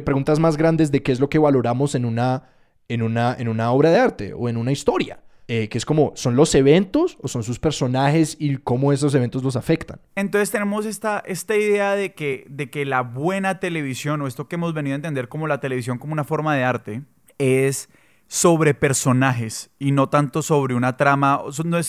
[0.04, 2.44] preguntas más grandes de qué es lo que valoramos en una,
[2.88, 5.20] en, una, en una obra de arte o en una historia.
[5.52, 9.42] Eh, que es como, ¿son los eventos o son sus personajes y cómo esos eventos
[9.42, 9.98] los afectan?
[10.14, 14.54] Entonces tenemos esta, esta idea de que, de que la buena televisión, o esto que
[14.54, 17.02] hemos venido a entender como la televisión como una forma de arte,
[17.38, 17.88] es
[18.32, 21.40] sobre personajes y no tanto sobre una trama,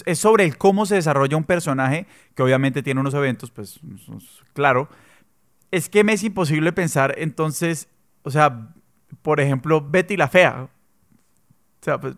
[0.07, 3.79] es, sobre el cómo se desarrolla un personaje, que obviamente tiene unos eventos, pues
[4.53, 4.89] claro.
[5.69, 7.89] Es que me es imposible pensar entonces,
[8.23, 8.73] o sea,
[9.21, 10.63] por ejemplo, Betty la Fea.
[10.63, 10.69] O
[11.79, 12.15] sea, pues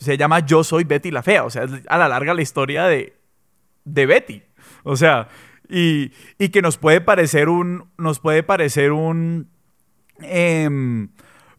[0.00, 1.44] se llama Yo soy Betty la Fea.
[1.44, 3.16] O sea, a la larga la historia de,
[3.84, 4.42] de Betty.
[4.82, 5.28] O sea,
[5.68, 7.88] y, y, que nos puede parecer un.
[7.98, 9.48] Nos puede parecer un.
[10.22, 11.10] Em,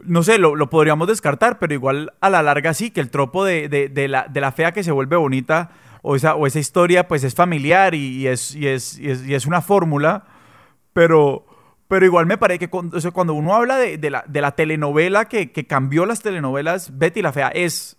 [0.04, 3.43] no sé, lo, lo, podríamos descartar, pero igual a la larga sí, que el tropo
[3.45, 5.72] de, de, la, de la, fea que se vuelve bonita
[6.02, 9.34] o esa, o esa historia pues es familiar y, es, y es, y es, y
[9.36, 10.26] es una fórmula,
[10.93, 11.45] pero,
[11.88, 15.26] pero igual me parece que cuando, cuando uno habla de, de, la, de la telenovela
[15.26, 17.97] que, que, cambió las telenovelas, Betty la Fea es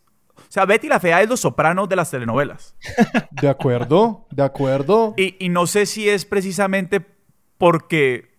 [0.52, 2.74] o sea, Betty la Fea es los sopranos de las telenovelas.
[3.30, 5.14] De acuerdo, de acuerdo.
[5.16, 7.02] Y, no sé si es precisamente
[7.56, 8.31] porque,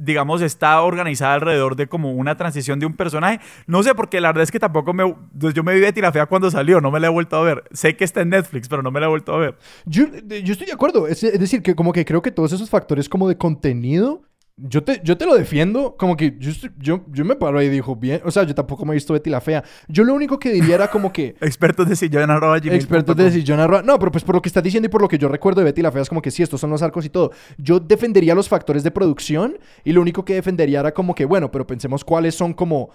[0.00, 3.40] digamos, está organizada alrededor de como una transición de un personaje.
[3.66, 5.14] No sé, porque la verdad es que tampoco me...
[5.38, 7.42] Pues yo me vi Betty la Fea cuando salió, no me la he vuelto a
[7.42, 7.64] ver.
[7.72, 9.58] Sé que está en Netflix, pero no me la he vuelto a ver.
[9.84, 10.06] Yo,
[10.42, 11.06] yo estoy de acuerdo.
[11.06, 14.22] Es, es decir, que como que creo que todos esos factores como de contenido
[14.62, 17.70] yo te, yo te lo defiendo, como que yo, yo, yo me paro ahí y
[17.70, 19.64] dijo, bien, o sea, yo tampoco me he visto Betty la Fea.
[19.88, 21.36] Yo lo único que diría era como que...
[21.40, 23.82] Expertos de sillón arroba Expertos de sillón arroba...
[23.82, 25.66] No, pero pues por lo que estás diciendo y por lo que yo recuerdo de
[25.66, 27.32] Betty la Fea es como que sí, estos son los arcos y todo.
[27.58, 31.50] Yo defendería los factores de producción y lo único que defendería era como que, bueno,
[31.50, 32.90] pero pensemos cuáles son como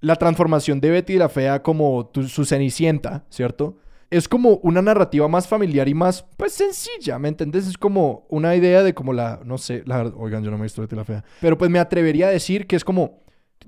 [0.00, 3.78] la transformación de Betty la Fea como su cenicienta, ¿cierto?
[4.10, 7.66] Es como una narrativa más familiar y más, pues, sencilla, ¿me entendés?
[7.66, 10.96] Es como una idea de como la, no sé, la oigan, yo no me Betty
[10.96, 13.22] la Fea, pero pues me atrevería a decir que es como,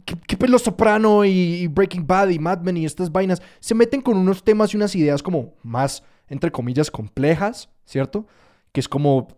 [0.05, 4.01] que, pues Los Soprano y, Breaking Bad y Mad Men y estas vainas se meten
[4.01, 8.27] con unos temas y unas ideas como más, entre comillas, complejas, ¿cierto?
[8.73, 9.29] Que es como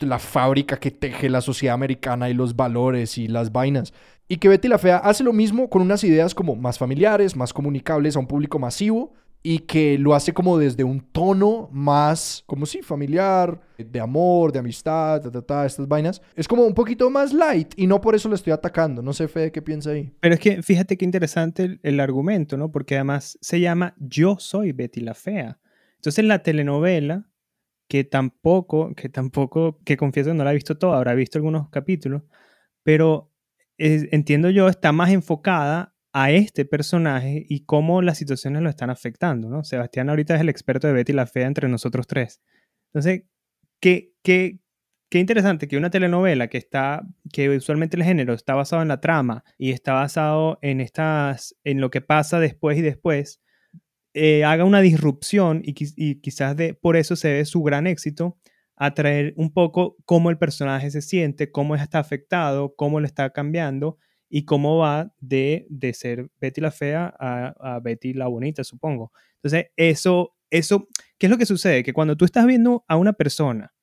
[0.00, 3.92] la fábrica que teje la sociedad americana y los valores y las vainas.
[4.28, 7.52] Y que Betty la Fea hace lo mismo con unas ideas como más familiares, más
[7.52, 12.66] comunicables a un público masivo, y que lo hace como desde un tono más, como
[12.66, 16.20] si familiar, de amor, de amistad, ta, ta, ta, estas vainas.
[16.34, 19.00] Es como un poquito más light y no por eso lo estoy atacando.
[19.00, 20.12] No sé, Fede, qué piensa ahí.
[20.20, 22.70] Pero es que fíjate qué interesante el, argumento, ¿no?
[22.72, 25.58] Porque además se llama Yo soy Betty la Fea.
[25.96, 27.28] Entonces la telenovela,
[27.88, 32.22] que tampoco, que tampoco, que confieso no la he visto toda, habrá visto algunos capítulos,
[32.82, 33.32] pero
[33.78, 39.48] entiendo yo, está más enfocada a este personaje y cómo las situaciones lo están afectando,
[39.48, 39.62] ¿no?
[39.62, 42.42] Sebastián ahorita es el experto de Betty la Fea entre nosotros tres.
[42.86, 43.22] Entonces,
[43.78, 44.58] qué, qué,
[45.10, 49.00] qué interesante que una telenovela que está, que usualmente el género está basado en la
[49.00, 53.40] trama y está basado en estas, en lo que pasa después y después,
[54.12, 58.40] eh, haga una disrupción y, y quizás de, por eso se ve su gran éxito,
[58.74, 63.30] a traer un poco cómo el personaje se siente, cómo está afectado, cómo le está
[63.30, 63.98] cambiando
[64.28, 69.12] y cómo va de, de ser Betty la fea a, Betty la bonita, supongo.
[69.36, 71.82] Entonces, eso, eso, ¿qué es lo que sucede?
[71.82, 73.74] Que cuando tú estás viendo a una persona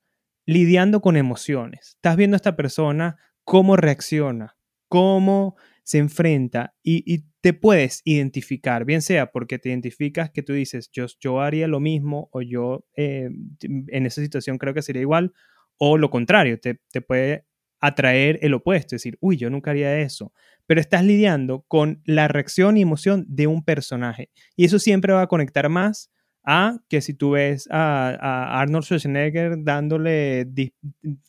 [0.45, 4.55] lidiando con emociones, estás viendo a esta persona cómo reacciona,
[4.87, 10.89] cómo se enfrenta y, te puedes identificar, bien sea porque te identificas que tú dices,
[10.91, 13.29] yo, yo haría lo mismo o yo eh,
[13.61, 15.31] en esa situación creo que sería igual,
[15.77, 17.45] o lo contrario, te, te puede
[17.79, 20.33] atraer el opuesto, es decir, uy, yo nunca haría eso,
[20.65, 25.21] pero estás lidiando con la reacción y emoción de un personaje y eso siempre va
[25.21, 26.11] a conectar más
[26.45, 30.47] a que si tú ves a, Arnold Schwarzenegger dándole,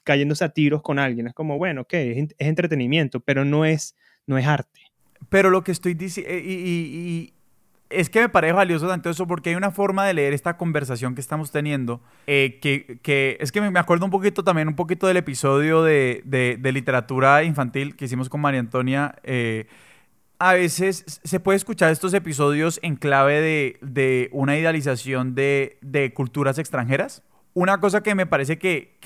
[0.05, 4.36] cayéndose a tiros con alguien, es como, bueno, ok, es, entretenimiento, pero no es, no
[4.36, 4.80] es arte.
[5.30, 7.32] Pero lo que estoy diciendo, eh,
[7.91, 11.14] es que me parece valioso tanto eso porque hay una forma de leer esta conversación
[11.14, 15.16] que estamos teniendo eh, que, es que me acuerdo un poquito también, un poquito del
[15.16, 19.14] episodio de, de, literatura infantil que hicimos con María Antonia.
[19.22, 19.66] Eh,
[20.39, 23.41] a veces se puede escuchar estos episodios en clave
[23.80, 27.22] de, una idealización de, culturas extranjeras.
[27.55, 28.99] Una cosa que me parece que,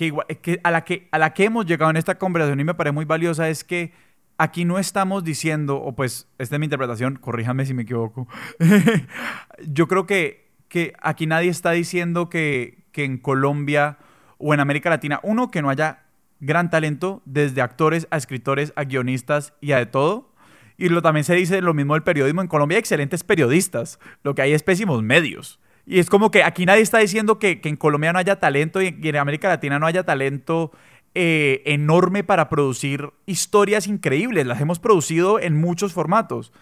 [0.65, 3.05] a, la que a la que hemos llegado en esta conversación y me parece muy
[3.05, 3.93] valiosa es que
[4.41, 8.27] aquí no estamos diciendo, o pues esta es mi interpretación, corríjame si me equivoco,
[9.67, 13.99] yo creo que, que aquí nadie está diciendo que, que en Colombia
[14.39, 16.05] o en América Latina, uno, que no haya
[16.41, 20.33] gran talento, desde actores a escritores, a guionistas y a de todo,
[20.79, 22.41] y lo, también se dice lo mismo del periodismo.
[22.41, 25.61] En Colombia hay excelentes periodistas, lo que hay es pésimos medios.
[25.85, 28.97] Y es como que aquí nadie está diciendo que, en Colombia no haya talento y
[29.03, 30.73] en, América Latina no haya talento
[31.15, 34.47] eh, enorme para producir historias increíbles.
[34.47, 36.53] Las hemos producido en muchos formatos.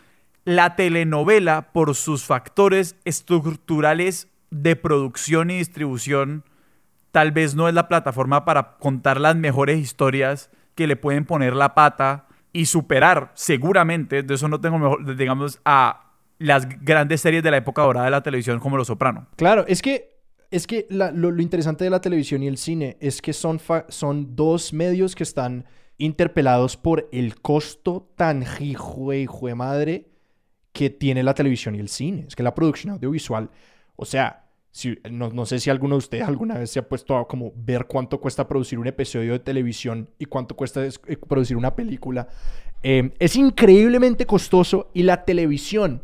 [0.44, 6.44] La telenovela, por sus factores estructurales de producción y distribución,
[7.12, 11.54] tal vez no es la plataforma para contar las mejores historias que le pueden poner
[11.54, 17.42] la pata y superar seguramente, de eso no tengo mejor, digamos, a las grandes series
[17.42, 19.26] de la época dorada de la televisión como Los Soprano.
[19.36, 20.17] Claro, es que,
[20.50, 24.72] es que lo, interesante de la televisión y el cine es que son, son dos
[24.72, 25.66] medios que están
[25.98, 30.06] interpelados por el costo tan jijue, jue madre
[30.72, 32.24] que tiene la televisión y el cine.
[32.28, 33.50] Es que la producción audiovisual,
[33.96, 34.48] o sea,
[35.10, 38.20] no, sé si alguno de ustedes alguna vez se ha puesto a como ver cuánto
[38.20, 42.28] cuesta producir un episodio de televisión y cuánto cuesta eh, producir una película.
[42.82, 46.00] Eh, es increíblemente costoso y la televisión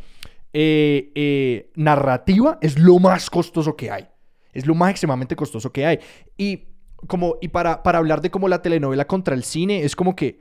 [0.53, 4.09] eh, narrativa es lo más costoso que hay.
[4.55, 5.99] Es lo más extremadamente costoso que hay.
[6.39, 6.69] Y,
[7.07, 10.41] como, y para, para hablar de como la telenovela contra el cine, es como que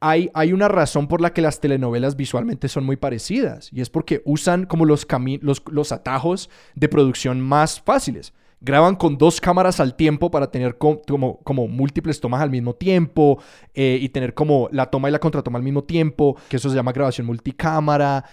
[0.00, 3.90] hay, hay, una razón por la que las telenovelas visualmente son muy parecidas y es
[3.90, 5.06] porque usan como los,
[5.40, 8.34] los, los atajos de producción más fáciles.
[8.60, 11.02] Graban con dos cámaras al tiempo para tener como,
[11.42, 13.38] como múltiples tomas al mismo tiempo
[13.74, 16.76] eh, y tener como la toma y la contratoma al mismo tiempo, que eso se
[16.76, 18.24] llama grabación multicámara,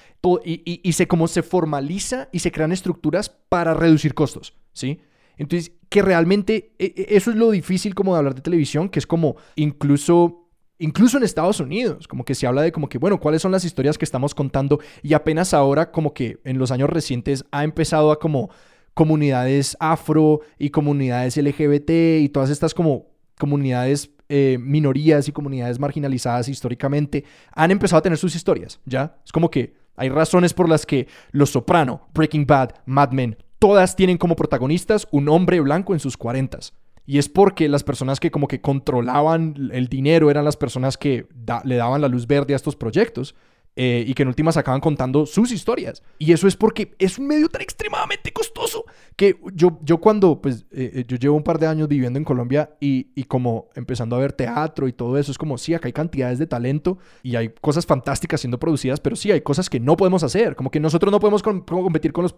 [0.45, 5.01] y, y, se, como se formaliza y se crean estructuras para reducir costos, ¿sí?
[5.37, 8.99] Entonces, que realmente e, e, eso es lo difícil como de hablar de televisión, que
[8.99, 10.37] es como incluso
[10.79, 13.63] incluso en Estados Unidos, como que se habla de como que, bueno, cuáles son las
[13.63, 18.11] historias que estamos contando y apenas ahora como que en los años recientes ha empezado
[18.11, 18.49] a como
[18.95, 21.89] comunidades afro y comunidades LGBT
[22.21, 28.17] y todas estas como comunidades eh, minorías y comunidades marginalizadas históricamente han empezado a tener
[28.17, 29.17] sus historias, ¿ya?
[29.25, 33.95] Es como que hay razones por las que Los Soprano, Breaking Bad, Mad Men, todas
[33.95, 36.73] tienen como protagonistas un hombre blanco en sus cuarentas.
[37.05, 41.27] Y es porque las personas que como que controlaban el dinero eran las personas que
[41.63, 43.35] le daban la luz verde a estos proyectos.
[43.77, 46.03] Eh, y que en últimas acaban contando sus historias.
[46.19, 48.83] Y eso es porque es un medio tan extremadamente costoso
[49.15, 52.25] que yo, yo cuando, pues, eh, eh, yo llevo un par de años viviendo en
[52.25, 55.87] Colombia y, y, como empezando a ver teatro y todo eso, es como, sí, acá
[55.87, 59.79] hay cantidades de talento y hay cosas fantásticas siendo producidas, pero sí, hay cosas que
[59.79, 62.35] no podemos hacer, como que nosotros no podemos competir con los,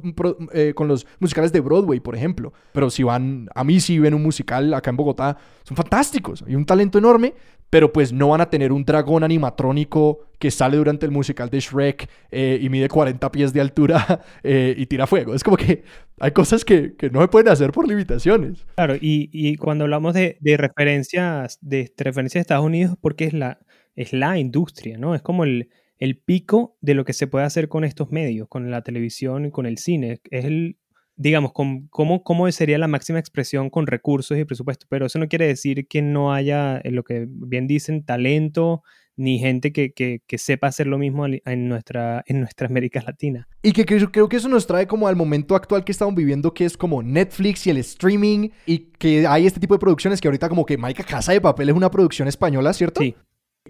[0.76, 4.22] con los musicales de Broadway, por ejemplo, pero si van, a mí si ven un
[4.22, 7.34] musical acá en Bogotá, son fantásticos, hay un talento enorme,
[7.74, 11.62] pero pues no van a tener un dragón animatrónico que sale durante el musical de
[11.62, 15.34] Shrek eh, y mide 40 pies de altura eh, y tira fuego.
[15.34, 15.86] Es como que
[16.20, 18.66] hay cosas que, no se pueden hacer por limitaciones.
[18.76, 23.58] Claro, y, cuando hablamos de, referencias, de, referencias de Estados Unidos, porque es la,
[23.96, 25.16] es la industria, ¿no?
[25.16, 28.70] Es como el, el pico de lo que se puede hacer con estos medios, con
[28.70, 30.20] la televisión y con el cine.
[30.30, 30.78] Es el,
[31.16, 35.48] digamos, cómo, cómo sería la máxima expresión con recursos y presupuesto, pero eso no quiere
[35.48, 38.84] decir que no haya, eh, lo que bien dicen, talento
[39.16, 43.48] ni gente que, sepa hacer lo mismo en nuestra, en nuestra América Latina.
[43.62, 46.54] Y que creo, creo, que eso nos trae como al momento actual que estamos viviendo,
[46.54, 50.28] que es como Netflix y el streaming, y que hay este tipo de producciones que
[50.28, 53.02] ahorita como que Maika Casa de Papel es una producción española, ¿cierto?
[53.02, 53.16] Sí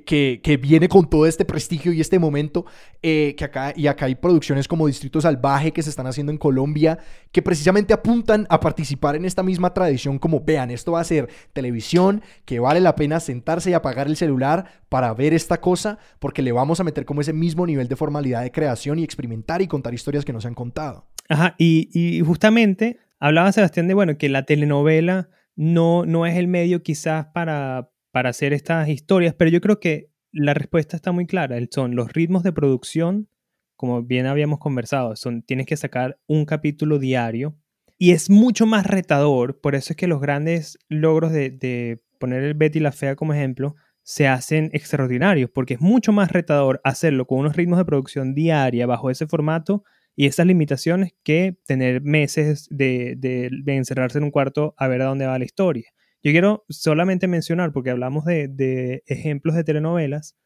[0.04, 2.66] que, viene con todo este prestigio y este momento,
[3.02, 6.38] eh, que acá, y acá hay producciones como Distrito Salvaje que se están haciendo en
[6.38, 7.00] Colombia,
[7.32, 11.30] que precisamente apuntan a participar en esta misma tradición, como vean, esto va a ser
[11.54, 16.42] televisión, que vale la pena sentarse y apagar el celular para ver esta cosa, porque
[16.42, 19.68] le vamos a meter como ese mismo nivel de formalidad de creación y experimentar y
[19.68, 21.08] contar historias que no se han contado.
[21.30, 26.48] Ajá, y, y justamente hablaba Sebastián de, bueno, que la telenovela no, no es el
[26.48, 31.26] medio quizás para, para hacer estas historias, pero yo creo que la respuesta está muy
[31.26, 31.58] clara.
[31.72, 33.28] Son los ritmos de producción,
[33.76, 37.58] como bien habíamos conversado, son, tienes que sacar un capítulo diario
[37.98, 42.44] y es mucho más retador, por eso es que los grandes logros de, de poner
[42.44, 47.26] el Betty la Fea como ejemplo se hacen extraordinarios, porque es mucho más retador hacerlo
[47.26, 49.84] con unos ritmos de producción diaria bajo ese formato
[50.16, 55.06] y esas limitaciones que tener meses de, de, encerrarse en un cuarto a ver a
[55.06, 55.90] dónde va la historia.
[56.24, 60.38] Yo quiero solamente mencionar, porque hablamos de, de ejemplos de telenovelas,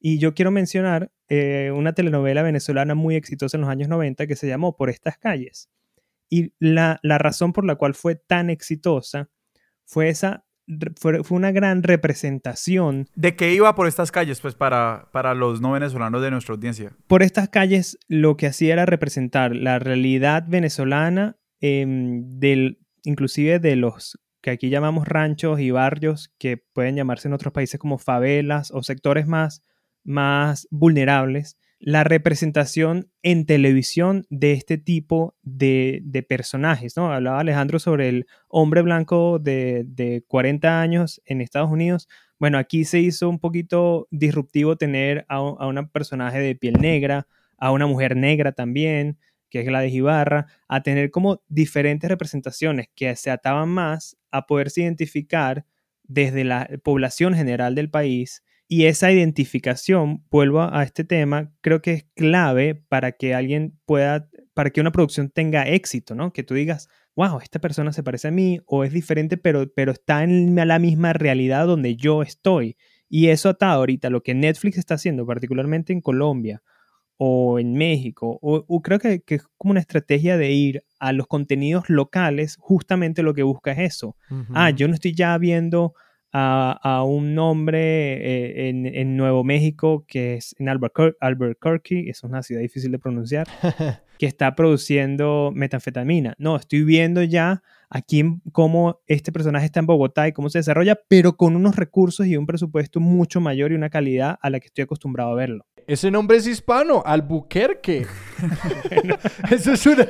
[0.00, 4.34] y yo quiero mencionar eh, una telenovela venezolana muy exitosa en los años 90 que
[4.34, 5.70] se llamó Por estas calles.
[6.28, 9.30] Y la, la razón por la cual fue tan exitosa
[9.84, 10.44] fue esa
[10.96, 13.08] fue, una gran representación.
[13.14, 14.40] ¿De qué iba por estas calles?
[14.40, 16.92] Pues para, para los no venezolanos de nuestra audiencia.
[17.06, 23.76] Por estas calles lo que hacía era representar la realidad venezolana, em, del, inclusive de
[23.76, 28.70] los que aquí llamamos ranchos y barrios, que pueden llamarse en otros países como favelas
[28.70, 29.62] o sectores más,
[30.04, 37.10] más vulnerables la representación en televisión de este tipo de, personajes, ¿no?
[37.10, 42.06] Hablaba Alejandro sobre el hombre blanco de, de 40 años en Estados Unidos.
[42.38, 47.26] Bueno, aquí se hizo un poquito disruptivo tener a, a un personaje de piel negra,
[47.56, 49.18] a una mujer negra también,
[49.50, 54.46] que es la de Ibarra, a tener como diferentes representaciones que se ataban más a
[54.46, 55.66] poderse identificar
[56.04, 58.42] desde la población general del país
[58.72, 64.30] y esa identificación, vuelvo a este tema, creo que es clave para que alguien pueda,
[64.54, 66.32] para que una producción tenga éxito, ¿no?
[66.32, 69.90] Que tú digas, wow, esta persona se parece a mí o es diferente, pero, pero
[69.90, 72.76] está en la misma realidad donde yo estoy.
[73.08, 76.62] Y eso está ahorita lo que Netflix está haciendo, particularmente en Colombia
[77.22, 81.26] o en México, o, creo que, que, es como una estrategia de ir a los
[81.26, 84.16] contenidos locales, justamente lo que busca es eso.
[84.54, 85.92] Ah, yo no estoy ya viendo
[86.32, 92.90] a, un hombre eh, en, Nuevo México, que es en Albuquerque, es una ciudad difícil
[92.90, 93.46] de pronunciar,
[94.18, 96.34] que está produciendo metanfetamina.
[96.38, 100.98] No, estoy viendo ya aquí cómo este personaje está en Bogotá y cómo se desarrolla,
[101.08, 104.68] pero con unos recursos y un presupuesto mucho mayor y una calidad a la que
[104.68, 105.66] estoy acostumbrado a verlo.
[105.86, 108.06] Ese nombre es hispano, Albuquerque.
[109.50, 110.08] Eso es una...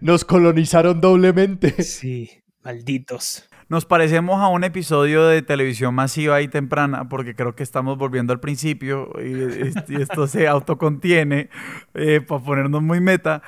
[0.00, 1.82] nos colonizaron doblemente.
[1.82, 2.30] Sí,
[2.62, 3.48] malditos.
[3.68, 8.32] Nos parecemos a un episodio de televisión masiva y temprana porque creo que estamos volviendo
[8.32, 11.50] al principio y, esto se autocontiene
[11.94, 13.42] eh, para ponernos muy meta.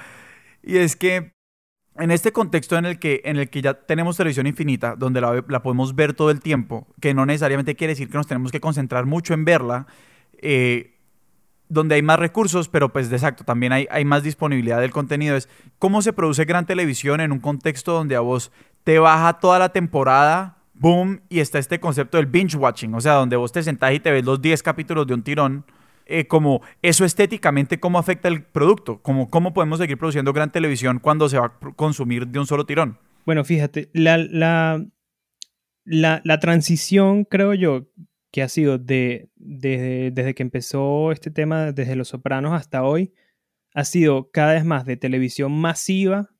[0.62, 1.38] Y es que
[1.98, 5.62] en este contexto en el que, en el que ya tenemos televisión infinita, donde la,
[5.62, 9.06] podemos ver todo el tiempo, que no necesariamente quiere decir que nos tenemos que concentrar
[9.06, 9.86] mucho en verla,
[10.42, 10.98] eh,
[11.68, 15.36] donde hay más recursos, pero pues de exacto, también hay, hay más disponibilidad del contenido,
[15.36, 18.50] es cómo se produce gran televisión en un contexto donde a vos
[18.84, 23.14] te baja toda la temporada, boom, y está este concepto del binge watching, o sea,
[23.14, 25.64] donde vos te sentás y te ves los 10 capítulos de un tirón,
[26.06, 31.00] eh, como eso estéticamente, cómo afecta el producto, como cómo podemos seguir produciendo gran televisión
[31.00, 32.98] cuando se va a consumir de un solo tirón.
[33.26, 34.86] Bueno, fíjate, la, la,
[35.84, 37.88] la, transición, creo yo,
[38.30, 43.12] que ha sido de, desde que empezó este tema, desde Los Sopranos hasta hoy,
[43.74, 46.30] ha sido cada vez más de televisión masiva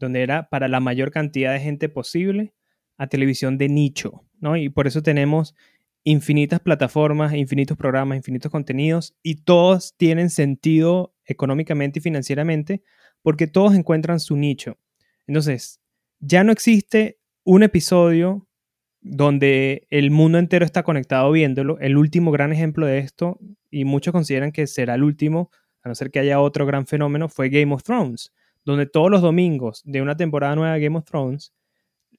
[0.00, 2.54] donde era para la mayor cantidad de gente posible,
[2.96, 4.56] a televisión de nicho, ¿no?
[4.56, 5.54] Y por eso tenemos
[6.02, 12.82] infinitas plataformas, infinitos programas, infinitos contenidos, y todos tienen sentido económicamente y financieramente,
[13.22, 14.78] porque todos encuentran su nicho.
[15.26, 15.80] Entonces,
[16.18, 18.48] ya no existe un episodio
[19.00, 21.78] donde el mundo entero está conectado viéndolo.
[21.80, 23.38] El último gran ejemplo de esto,
[23.70, 25.50] y muchos consideran que será el último,
[25.82, 28.32] a no ser que haya otro gran fenómeno, fue Game of Thrones
[28.64, 31.52] donde todos los domingos de una temporada nueva de Game of Thrones,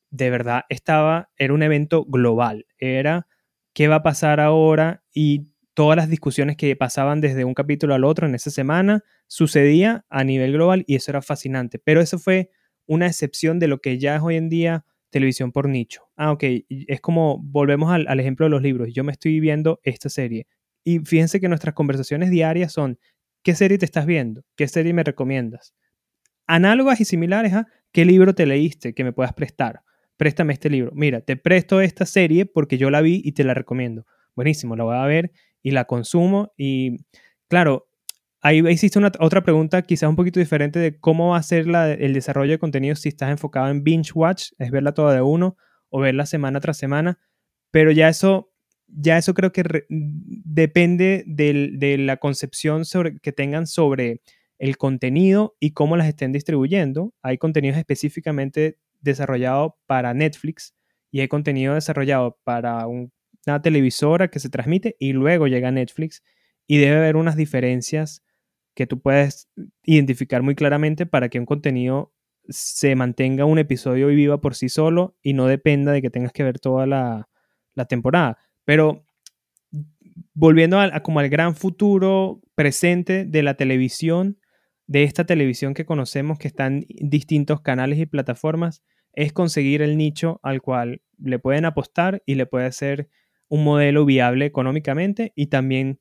[0.10, 3.28] de verdad estaba, era un evento global, era
[3.74, 8.04] qué va a pasar ahora y todas las discusiones que pasaban desde un capítulo al
[8.04, 12.50] otro en esa semana sucedía a nivel global y eso era fascinante, pero eso fue
[12.86, 16.10] una excepción de lo que ya es hoy en día televisión por nicho.
[16.16, 19.80] Ah, ok, es como volvemos al, al ejemplo de los libros, yo me estoy viendo
[19.84, 20.48] esta serie
[20.84, 22.98] y fíjense que nuestras conversaciones diarias son,
[23.44, 24.44] ¿qué serie te estás viendo?
[24.56, 25.76] ¿Qué serie me recomiendas?
[26.52, 29.84] análogas y similares a qué libro te leíste que me puedas prestar.
[30.18, 30.92] Préstame este libro.
[30.94, 34.06] Mira, te presto esta serie porque yo la vi y te la recomiendo.
[34.36, 35.32] Buenísimo, la voy a ver
[35.64, 36.52] y la consumo.
[36.58, 36.98] Y
[37.48, 37.88] claro,
[38.42, 42.14] ahí existe una, otra pregunta quizás un poquito diferente de cómo va a ser el
[42.14, 45.56] desarrollo de contenido si estás enfocado en binge watch, es verla toda de uno
[45.90, 47.20] o verla semana tras semana.
[47.72, 48.52] Pero ya eso,
[48.88, 52.84] ya eso creo que depende de la concepción
[53.22, 54.22] que tengan sobre
[54.58, 57.14] el contenido y cómo las estén distribuyendo.
[57.22, 60.76] Hay contenidos específicamente desarrollado para Netflix
[61.12, 66.24] y hay contenido desarrollado para una televisora que se transmite y luego llega a Netflix
[66.68, 68.24] y debe haber unas diferencias
[68.74, 69.50] que tú puedes
[69.84, 72.14] identificar muy claramente para que un contenido
[72.50, 76.32] se mantenga un episodio y viva por sí solo y no dependa de que tengas
[76.32, 77.28] que ver toda la,
[77.88, 78.38] temporada.
[78.64, 79.06] Pero
[80.34, 84.38] volviendo a, como al gran futuro presente de la televisión,
[84.86, 89.98] de esta televisión que conocemos que está en distintos canales y plataformas, es conseguir el
[89.98, 93.10] nicho al cual le pueden apostar y le puede ser
[93.48, 96.00] un modelo viable económicamente y también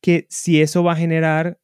[0.00, 1.58] que si eso va a generar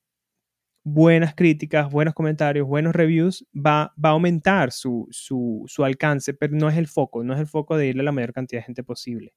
[0.93, 6.69] buenas críticas, buenos comentarios, buenos reviews, va, va a aumentar su, su, alcance, pero no
[6.69, 8.83] es el foco, no es el foco de irle a la mayor cantidad de gente
[8.83, 9.35] posible.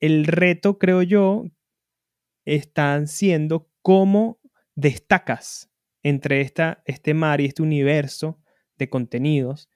[0.00, 1.44] El reto, creo yo,
[2.44, 4.40] está siendo cómo
[4.74, 5.70] destacas
[6.02, 8.40] entre esta, este mar y este universo
[8.78, 9.68] de contenidos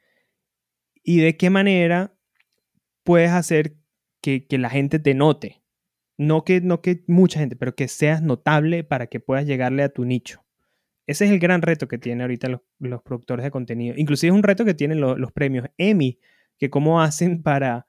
[1.05, 2.19] y de qué manera
[3.05, 3.77] puedes hacer
[4.21, 5.63] que, que la gente te note
[6.19, 9.89] no que, no que mucha gente, pero que seas notable para que puedas llegarle a
[9.89, 10.45] tu nicho.
[11.07, 13.95] Ese es el gran reto que tienen ahorita los, productores de contenido.
[13.97, 16.19] Inclusive es un reto que tienen los premios Emmy,
[16.59, 17.87] que cómo hacen para,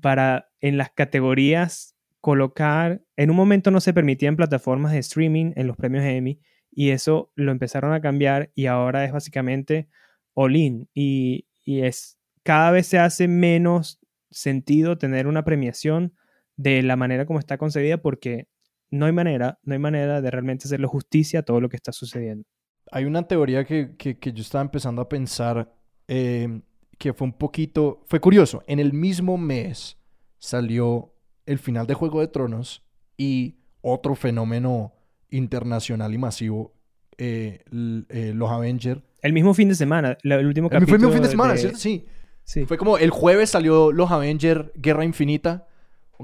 [0.00, 5.66] para en las categorías colocar, en un momento no se permitían plataformas de streaming en
[5.66, 6.40] los premios Emmy
[6.70, 9.88] y eso lo empezaron a cambiar y ahora es básicamente
[10.32, 14.00] all in y, y es cada vez se hace menos
[14.30, 16.14] sentido tener una premiación
[16.56, 18.48] de la manera como está concebida porque
[18.90, 21.92] no hay manera, no hay manera de realmente hacerle justicia a todo lo que está
[21.92, 22.44] sucediendo.
[22.90, 25.72] Hay una teoría que, yo estaba empezando a pensar
[26.06, 26.62] em,
[26.98, 29.98] que fue un poquito, fue curioso, en el mismo mes
[30.38, 31.14] salió
[31.46, 32.84] el final de Juego de Tronos
[33.16, 34.94] y otro fenómeno
[35.30, 36.74] internacional y masivo,
[37.18, 37.64] eh,
[38.08, 39.02] eh, los Avengers.
[39.22, 40.86] El mismo fin de semana, el último capítulo.
[40.86, 41.78] Fue el mismo fin de semana, ¿cierto?
[41.78, 42.06] Sí.
[42.44, 42.64] sí.
[42.66, 45.66] Fue como el jueves salió los Avengers Guerra Infinita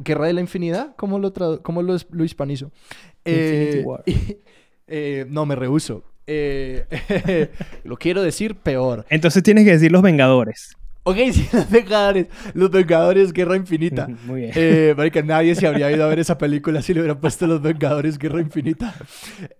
[0.03, 1.33] Guerra de la Infinidad, ¿cómo lo,
[1.63, 2.73] cómo lo, lo hispanizo?
[3.25, 3.85] Eh,
[4.87, 6.05] eh, no, me rehuso.
[6.27, 6.87] Eh,
[7.85, 9.05] lo quiero decir peor.
[9.11, 10.77] Entonces tienes que decir Los Vengadores.
[11.03, 12.27] Ok, sí, Los Vengadores.
[12.55, 14.09] Los Vengadores Guerra Infinita.
[14.27, 14.53] Muy bien.
[14.55, 18.19] Eh, nadie se habría ido a ver esa película si le hubieran puesto Los Vengadores
[18.19, 18.95] Guerra Infinita.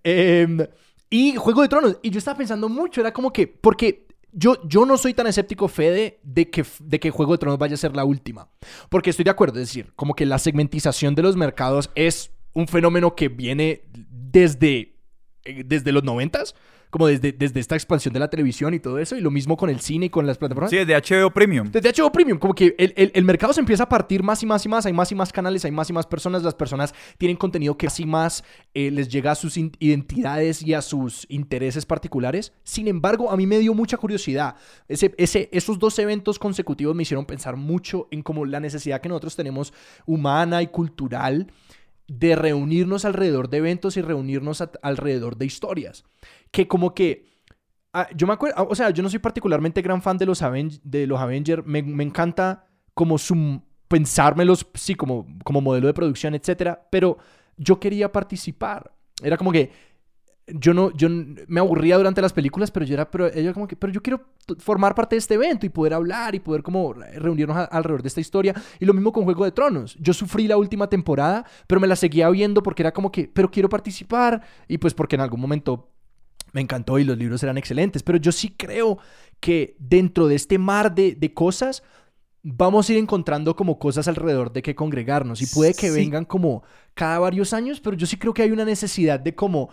[0.03, 0.59] Em,
[1.09, 1.99] y Juego de Tronos.
[2.01, 5.67] Y yo estaba pensando mucho, era como que, porque yo, yo no soy tan escéptico,
[5.67, 8.49] Fede, de que, de que Juego de Tronos vaya a ser la última.
[8.89, 12.67] Porque estoy de acuerdo, es decir, como que la segmentización de los mercados es un
[12.67, 14.95] fenómeno que viene desde,
[15.43, 16.55] eh, desde los noventas
[16.91, 19.69] como desde, desde esta expansión de la televisión y todo eso, y lo mismo con
[19.69, 20.69] el cine y con las plataformas.
[20.69, 21.71] Sí, desde HBO Premium.
[21.71, 24.69] Desde HBO Premium, como que el, mercado se empieza a partir más y más y
[24.69, 27.77] más, hay más y más canales, hay más y más personas, las personas tienen contenido
[27.77, 32.51] que así más eh, les llega a sus identidades y a sus intereses particulares.
[32.63, 34.55] Sin embargo, a mí me dio mucha curiosidad.
[34.89, 39.07] Ese, ese, esos dos eventos consecutivos me hicieron pensar mucho en cómo la necesidad que
[39.07, 39.73] nosotros tenemos
[40.05, 41.47] humana y cultural
[42.07, 46.03] de reunirnos alrededor de eventos y reunirnos alrededor de historias.
[46.51, 47.29] Que como que...
[47.93, 51.19] Ah, yo me acuerdo, o sea, yo no soy particularmente gran fan de los, los
[51.19, 57.17] Avengers, me, encanta como su, pensármelos, sí, como, como modelo de producción, etcétera, pero
[57.57, 58.93] yo quería participar.
[59.21, 59.71] Era como que
[60.47, 63.75] yo no, yo me aburría durante las películas, pero yo era, pero ella como que,
[63.75, 64.21] pero yo quiero
[64.57, 68.21] formar parte de este evento y poder hablar y poder como reunirnos alrededor de esta
[68.21, 68.55] historia.
[68.79, 69.95] Y lo mismo con Juego de Tronos.
[69.99, 73.49] Yo sufrí la última temporada, pero me la seguía viendo porque era como que, pero
[73.51, 75.89] quiero participar y pues porque en algún momento
[76.53, 78.03] me encantó y los libros eran excelentes.
[78.03, 78.97] Pero yo sí creo
[79.39, 81.83] que dentro de este mar de, de cosas
[82.43, 86.63] vamos a ir encontrando como cosas alrededor de que congregarnos y puede que vengan como
[86.95, 89.69] cada varios años, pero yo sí creo que hay una necesidad de como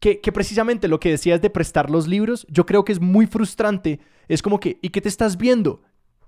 [0.00, 4.00] que, precisamente lo que decías de prestar los libros, yo creo que es muy frustrante.
[4.28, 5.82] Es como que, ¿y qué te estás viendo?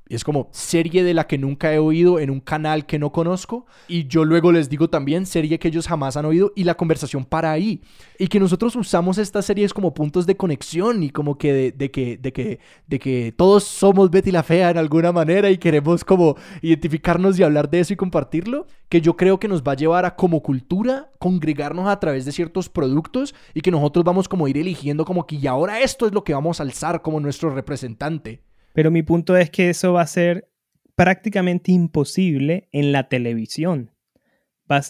[0.09, 3.13] Y es como serie de la que nunca he oído en un canal que no
[3.13, 3.67] conozco.
[3.89, 7.25] Y yo luego les digo también serie que ellos jamás han oído y la conversación
[7.25, 7.83] para ahí.
[8.19, 12.17] Y que nosotros usamos estas series como puntos de conexión y como que de, que,
[12.17, 16.37] de, que, de que todos somos Betty la Fea en alguna manera y queremos como
[16.63, 18.67] identificarnos y hablar de eso y compartirlo.
[18.89, 22.33] Que yo creo que nos va a llevar a como cultura congregarnos a través de
[22.33, 26.13] ciertos productos y que nosotros vamos como ir eligiendo como que y ahora esto es
[26.13, 28.48] lo que vamos a alzar como nuestro representante.
[28.79, 30.53] Pero mi punto es que eso va a ser
[30.95, 33.91] prácticamente imposible en la televisión.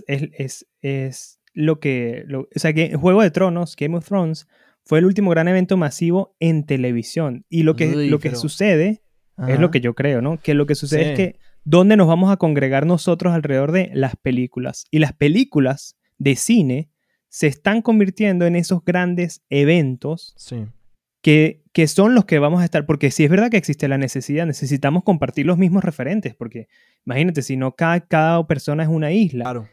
[0.06, 2.26] es, es, lo que...
[2.30, 4.46] o sea, que Juego de Tronos, Game of Thrones,
[4.84, 7.46] fue el último gran evento masivo en televisión.
[7.48, 9.04] Y lo que, lo que sucede,
[9.48, 10.38] es lo que yo creo, ¿no?
[10.38, 14.16] Que lo que sucede es que ¿dónde nos vamos a congregar nosotros alrededor de las
[14.16, 14.84] películas?
[14.90, 16.90] Y las películas de cine
[17.30, 20.66] se están convirtiendo en esos grandes eventos sí
[21.22, 23.98] que, que son los que vamos a estar, porque si es verdad que existe la
[23.98, 26.68] necesidad, necesitamos compartir los mismos referentes, porque
[27.04, 29.44] imagínate, si no cada, cada persona es una isla.
[29.44, 29.68] Claro.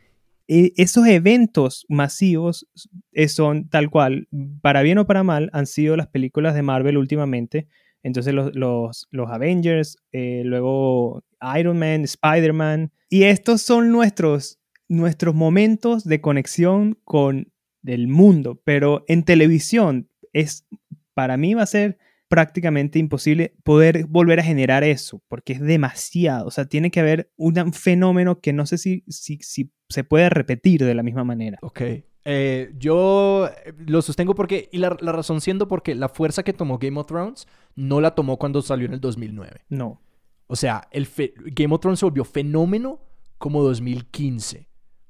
[0.48, 2.68] E- esos eventos masivos
[3.12, 4.28] eh, son tal cual,
[4.62, 7.68] para bien o para mal, han sido las películas de Marvel últimamente.
[8.04, 11.24] Entonces los, los, los Avengers, eh, luego
[11.58, 12.92] Iron Man, Spider-Man.
[13.10, 17.52] Y estos son nuestros, nuestros momentos de conexión con
[17.84, 18.62] el mundo.
[18.64, 20.68] Pero en televisión es,
[21.16, 21.98] para mí va a ser
[22.28, 26.46] prácticamente imposible poder volver a generar eso, porque es demasiado.
[26.48, 30.30] O sea, tiene que haber un fenómeno que no sé si, si, si se puede
[30.30, 31.58] repetir de la misma manera.
[31.62, 31.82] Ok.
[32.28, 36.54] Eh, yo eh, lo sostengo porque, y la, la razón siendo porque la fuerza que
[36.54, 39.62] tomó Game of Thrones no la tomó cuando salió en el 2009.
[39.70, 40.02] No.
[40.48, 43.00] O sea, el fe- Game of Thrones se volvió fenómeno
[43.38, 44.68] como 2015.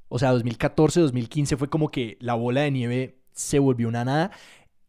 [0.09, 4.31] O sea, 2014, 2015 fue como que la bola de nieve se volvió una nada.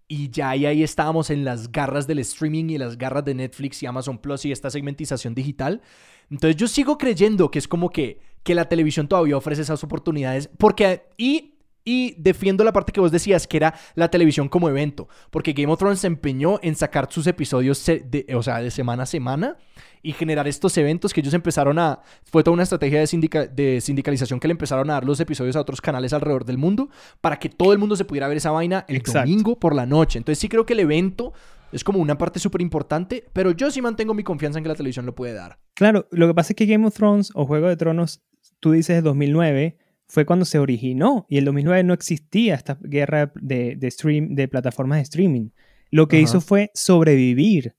[0.08, 3.82] Y ya ahí, ahí estábamos en las garras del streaming y las garras de Netflix
[3.82, 5.82] y Amazon Plus y esta segmentización digital.
[6.30, 10.48] Entonces yo sigo creyendo que es como que, que la televisión todavía ofrece esas oportunidades.
[10.58, 11.55] Porque, y,
[11.86, 15.08] y defiendo la parte que vos decías, que era la televisión como evento.
[15.30, 19.04] Porque Game of Thrones se empeñó en sacar sus episodios, de, o sea, de semana
[19.04, 19.56] a semana
[20.02, 22.00] y generar estos eventos que ellos empezaron a...
[22.24, 25.54] Fue toda una estrategia de, sindica- de sindicalización que le empezaron a dar los episodios
[25.56, 26.90] a otros canales alrededor del mundo
[27.20, 29.20] para que todo el mundo se pudiera ver esa vaina el Exacto.
[29.28, 30.18] domingo por la noche.
[30.18, 31.32] Entonces sí creo que el evento
[31.72, 34.74] es como una parte súper importante, pero yo sí mantengo mi confianza en que la
[34.76, 35.58] televisión lo puede dar.
[35.74, 38.22] Claro, lo que pasa es que Game of Thrones o Juego de Tronos,
[38.60, 39.76] tú dices 2009,
[40.08, 44.48] fue cuando se originó y el 2009 no existía esta guerra de, de stream, de
[44.48, 45.48] plataformas de streaming.
[45.90, 46.24] Lo que Ajá.
[46.24, 47.74] hizo fue sobrevivir,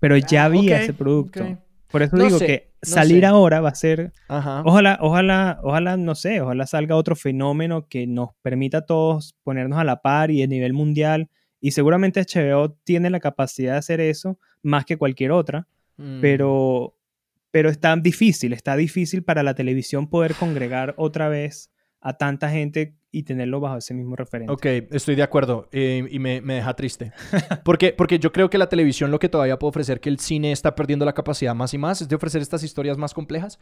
[0.00, 1.58] pero ya Ah, había ese producto.
[1.90, 3.26] Por eso No digo sé, que no salir sé.
[3.26, 4.62] ahora va a ser, Ajá.
[4.64, 9.78] ojalá, ojalá, ojalá, no sé, ojalá salga otro fenómeno que nos permita a todos ponernos
[9.78, 11.30] a la par y a nivel mundial.
[11.60, 15.66] Y seguramente HBO tiene la capacidad de hacer eso más que cualquier otra
[16.00, 16.20] Mm.
[16.20, 16.94] pero,
[17.50, 21.70] pero está difícil, está difícil para la televisión poder congregar otra vez
[22.00, 24.52] a tanta gente y tenerlo bajo ese mismo referente.
[24.52, 27.12] Ok, estoy de acuerdo eh, y me, me deja triste.
[27.64, 30.52] Porque, porque yo creo que la televisión lo que todavía puede ofrecer, que el cine
[30.52, 33.58] está perdiendo la capacidad más y más, es de ofrecer estas historias más complejas,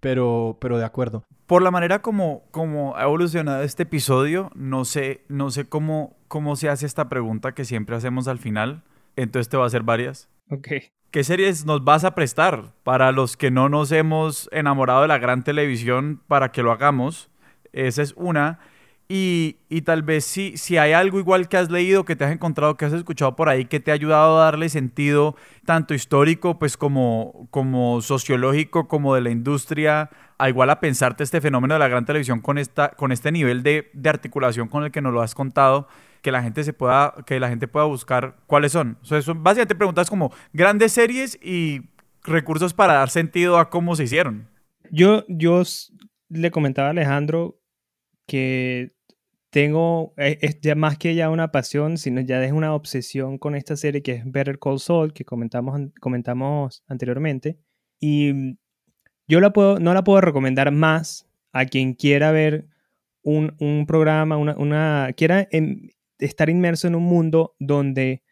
[0.00, 1.24] pero, pero de acuerdo.
[1.46, 6.56] Por la manera como, como ha evolucionado este episodio, no sé, no sé cómo, cómo
[6.56, 8.82] se hace esta pregunta que siempre hacemos al final.
[9.16, 10.28] Entonces te voy a hacer varias.
[10.50, 10.68] Ok.
[11.10, 15.18] ¿Qué series nos vas a prestar para los que no nos hemos enamorado de la
[15.18, 17.30] gran televisión para que lo hagamos?
[17.72, 18.60] Esa es una.
[19.08, 22.30] Y, y tal vez si, si hay algo igual que has leído, que te has
[22.30, 25.34] encontrado, que has escuchado por ahí, que te ha ayudado a darle sentido
[25.64, 31.40] tanto histórico pues como, como sociológico, como de la industria, a igual a pensarte este
[31.40, 34.92] fenómeno de la gran televisión con, esta, con este nivel de, de articulación con el
[34.92, 35.88] que nos lo has contado,
[36.22, 38.98] que la gente se pueda, que la gente pueda buscar cuáles son.
[39.02, 41.82] O sea, son básicamente preguntas como grandes series y
[42.22, 44.48] recursos para dar sentido a cómo se hicieron.
[44.90, 45.62] Yo, yo
[46.28, 47.60] le comentaba a Alejandro
[48.26, 48.92] que
[49.50, 53.54] tengo, eh, es ya más que ya una pasión, sino ya es una obsesión con
[53.54, 57.58] esta serie que es Better Call Saul, que comentamos, comentamos anteriormente.
[57.98, 58.56] Y
[59.26, 62.68] yo la puedo, no la puedo recomendar más a quien quiera ver
[63.22, 65.88] un, un programa, una, una quiera em,
[66.20, 68.22] estar inmerso en un mundo donde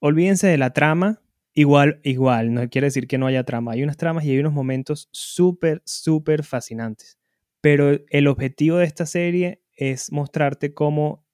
[0.00, 1.22] olvídense de la trama,
[1.52, 4.52] igual, igual, no quiere decir que no haya trama, hay unas tramas y hay unos
[4.52, 7.18] momentos súper, súper fascinantes.
[7.60, 11.26] Pero el objetivo de esta serie es mostrarte cómo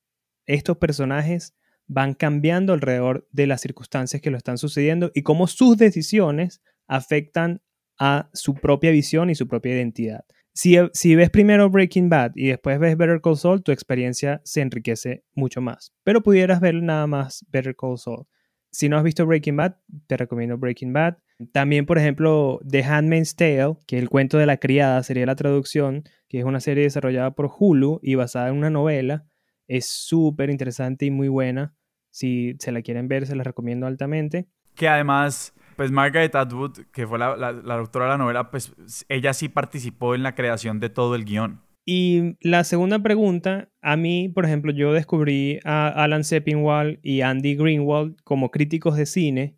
[0.47, 1.55] estos personajes
[1.87, 7.63] van cambiando alrededor de las circunstancias que lo están sucediendo y cómo sus decisiones afectan
[7.99, 10.25] a su propia visión y su propia identidad.
[10.57, 14.63] Si, si ves primero Breaking Bad y después ves Better Call Saul, tu experiencia se
[14.63, 15.93] enriquece mucho más.
[16.03, 18.25] Pero pudieras ver nada más Better Call Saul.
[18.71, 19.77] Si no has visto Breaking Bad,
[20.07, 21.19] te recomiendo Breaking Bad.
[21.53, 26.05] También, por ejemplo, The Handmaid's Tale, que el cuento de la criada sería la traducción,
[26.27, 29.27] que es una serie desarrollada por Hulu y basada en una novela.
[29.69, 31.77] Es súper interesante y muy buena.
[32.09, 34.49] Si se la quieren ver, se la recomiendo altamente.
[34.75, 38.75] Que además, pues Margaret Atwood, que fue la, la, autora de la novela, pues
[39.09, 41.61] ella sí participó en la creación de todo el guion.
[41.85, 47.55] Y la segunda pregunta, a mí, por ejemplo, yo descubrí a Alan Sepinwall y Andy
[47.55, 49.57] Greenwald como críticos de cine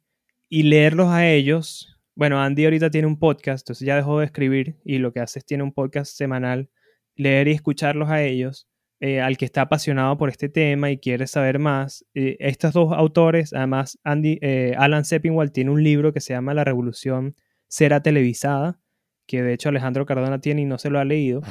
[0.51, 1.97] y leerlos a ellos.
[2.15, 5.39] Bueno, Andy ahorita tiene un podcast, entonces ya dejó de escribir y lo que hace
[5.39, 6.69] es tiene un podcast semanal.
[7.15, 8.69] Leer y escucharlos a ellos,
[9.01, 12.05] eh, al que está apasionado por este tema y quiere saber más.
[12.15, 16.53] Eh, estos dos autores, además, Andy, eh, Alan Sepinwall tiene un libro que se llama
[16.53, 17.37] La Revolución
[17.69, 18.81] será televisada,
[19.27, 21.43] que de hecho Alejandro Cardona tiene y no se lo ha leído.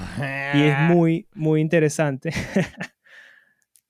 [0.56, 2.32] Y es muy, muy interesante.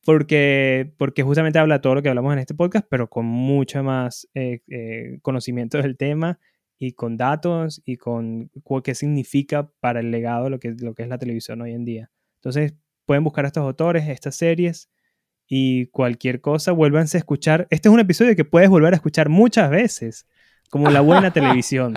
[0.06, 4.28] porque, porque justamente habla todo lo que hablamos en este podcast, pero con mucho más
[5.24, 6.40] conocimiento del tema
[6.78, 8.52] y con datos y con
[8.84, 12.12] qué significa para el legado lo que, lo que es la televisión hoy en día.
[12.36, 12.76] Entonces,
[13.08, 14.92] pueden buscar a estos autores, estas series
[15.48, 17.66] y cualquier cosa, vuélvanse a escuchar.
[17.72, 20.28] Este es un episodio que puedes volver a escuchar muchas veces,
[20.70, 21.96] como la buena televisión.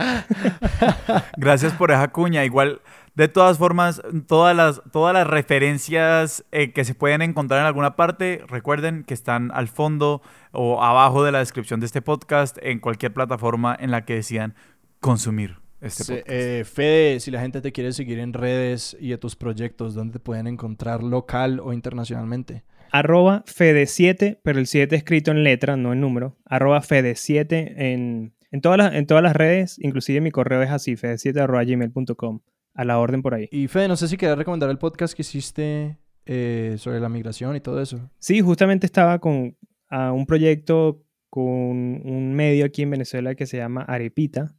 [1.37, 2.45] Gracias por esa cuña.
[2.45, 2.81] Igual,
[3.17, 7.97] de todas formas, todas las, todas las referencias eh, que se pueden encontrar en alguna
[7.97, 10.23] parte, recuerden que están al fondo
[10.53, 14.55] o abajo de la descripción de este podcast en cualquier plataforma en la que decidan
[15.01, 16.29] consumir este Sí, podcast.
[16.31, 20.15] eh, Fede, si la gente te quiere seguir en redes y a tus proyectos, ¿dónde
[20.15, 22.65] te pueden encontrar local o internacionalmente?
[22.93, 26.37] arroba Fede7, pero el 7 escrito en letra, no en número.
[26.45, 30.97] Arroba Fede7 en, en, todas las, en todas las redes, inclusive mi correo es así,
[30.97, 32.41] fede7 arroba gmail.com.
[32.75, 33.49] A la orden por ahí.
[33.53, 37.55] Y Fede, no sé si querías recomendar el podcast que hiciste eh, sobre la migración
[37.57, 38.11] y todo eso.
[38.19, 39.57] Sí, justamente estaba con
[39.89, 44.57] a un proyecto con un medio aquí en Venezuela que se llama Arepita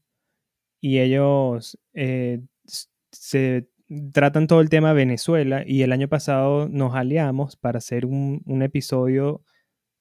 [0.82, 2.42] y ellos eh,
[3.12, 3.70] se
[4.12, 8.64] tratan todo el tema Venezuela y el año pasado nos aliamos para hacer un, un
[8.64, 9.44] episodio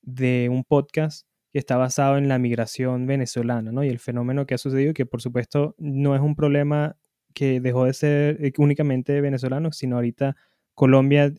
[0.02, 3.84] de un podcast que está basado en la migración venezolana ¿no?
[3.84, 6.96] y el fenómeno que ha sucedido que por supuesto no es un problema
[7.34, 10.36] que dejó de ser eh, únicamente venezolano, sino ahorita
[10.74, 11.32] Colombia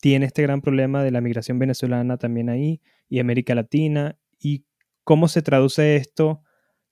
[0.00, 4.64] tiene este gran problema de la migración venezolana también ahí y América Latina y
[5.04, 6.42] cómo se traduce esto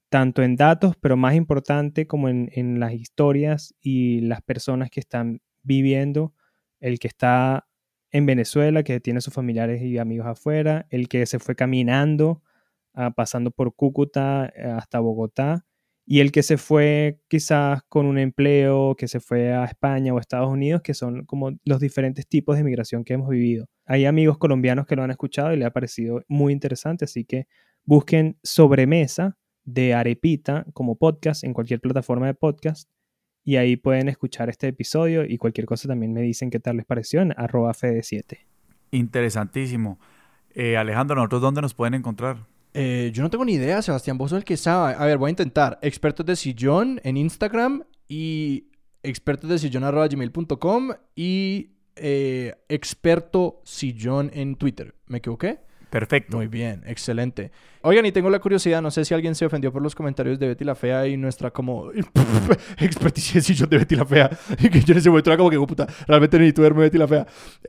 [0.08, 5.00] tanto en datos, pero más importante como en, en las historias y las personas que
[5.00, 6.34] están viviendo,
[6.80, 7.68] el que está
[8.10, 12.42] en Venezuela, que tiene sus familiares y amigos afuera, el que se fue caminando,
[12.94, 15.66] ah, pasando por Cúcuta eh, hasta Bogotá,
[16.06, 20.18] y el que se fue quizás con un empleo, que se fue a España o
[20.18, 23.66] Estados Unidos, que son como los diferentes tipos de migración que hemos vivido.
[23.84, 27.46] Hay amigos colombianos que lo han escuchado y le ha parecido muy interesante, así que
[27.84, 29.36] busquen Sobremesa
[29.68, 32.88] de Arepita como podcast en cualquier plataforma de podcast
[33.44, 36.86] y ahí pueden escuchar este episodio y cualquier cosa también me dicen qué tal les
[36.86, 38.38] pareció en arroba fede7.
[38.90, 39.98] Interesantísimo.
[40.54, 42.46] Eh, Alejandro, ¿nosotros dónde nos pueden encontrar?
[42.74, 44.94] Eh, yo no tengo ni idea, Sebastián, vos sos el que sabe.
[44.98, 45.78] A ver, voy a intentar.
[45.82, 48.68] Expertos de sillón en Instagram y
[49.02, 54.94] expertos de sillón arroba gmail.com y eh, experto sillón en Twitter.
[55.06, 55.60] ¿Me equivoqué?
[55.90, 56.36] Perfecto.
[56.36, 57.50] Muy bien, excelente.
[57.82, 60.48] Oigan, y tengo la curiosidad, no sé si alguien se ofendió por los comentarios de
[60.48, 61.90] Betty la Fea y nuestra como
[62.78, 64.30] experticia de Betty la Fea.
[64.58, 66.98] Y que yo en ese momento era como que, "Oh, puta, realmente necesito verme Betty
[66.98, 67.26] la Fea.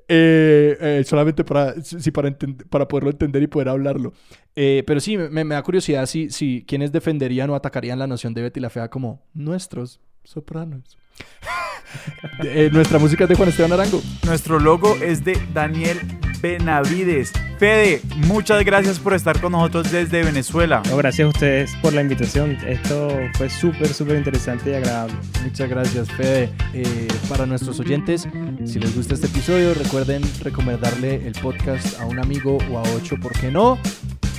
[0.08, 1.76] Eh, eh, solamente para,
[2.14, 2.36] para,
[2.70, 4.14] para poderlo entender y poder hablarlo.
[4.56, 8.34] Eh, pero sí, me, me da curiosidad si, si quienes defenderían o atacarían la noción
[8.34, 10.98] de Betty la Fea como nuestros sopranos.
[12.44, 14.02] Eh, nuestra música es de Juan Esteban Arango.
[14.26, 16.00] Nuestro logo es de Daniel
[16.41, 17.34] Benavides.
[17.58, 20.82] Fede, muchas gracias por estar con nosotros desde Venezuela.
[20.90, 22.58] No, gracias a ustedes por la invitación.
[22.66, 25.16] Esto fue súper, súper interesante y agradable.
[25.44, 26.50] Muchas gracias, Fede.
[26.74, 28.28] Eh, para nuestros oyentes,
[28.66, 33.18] si les gusta este episodio, recuerden recomendarle el podcast a un amigo o a ocho,
[33.22, 33.78] ¿por qué no?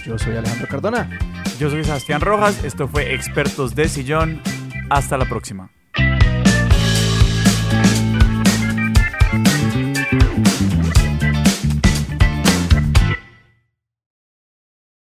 [0.06, 1.18] Yo soy Alejandro Cardona.
[1.58, 4.40] Yo soy Sebastián Rojas, esto fue Expertos de Sillón.
[4.88, 5.70] Hasta la próxima.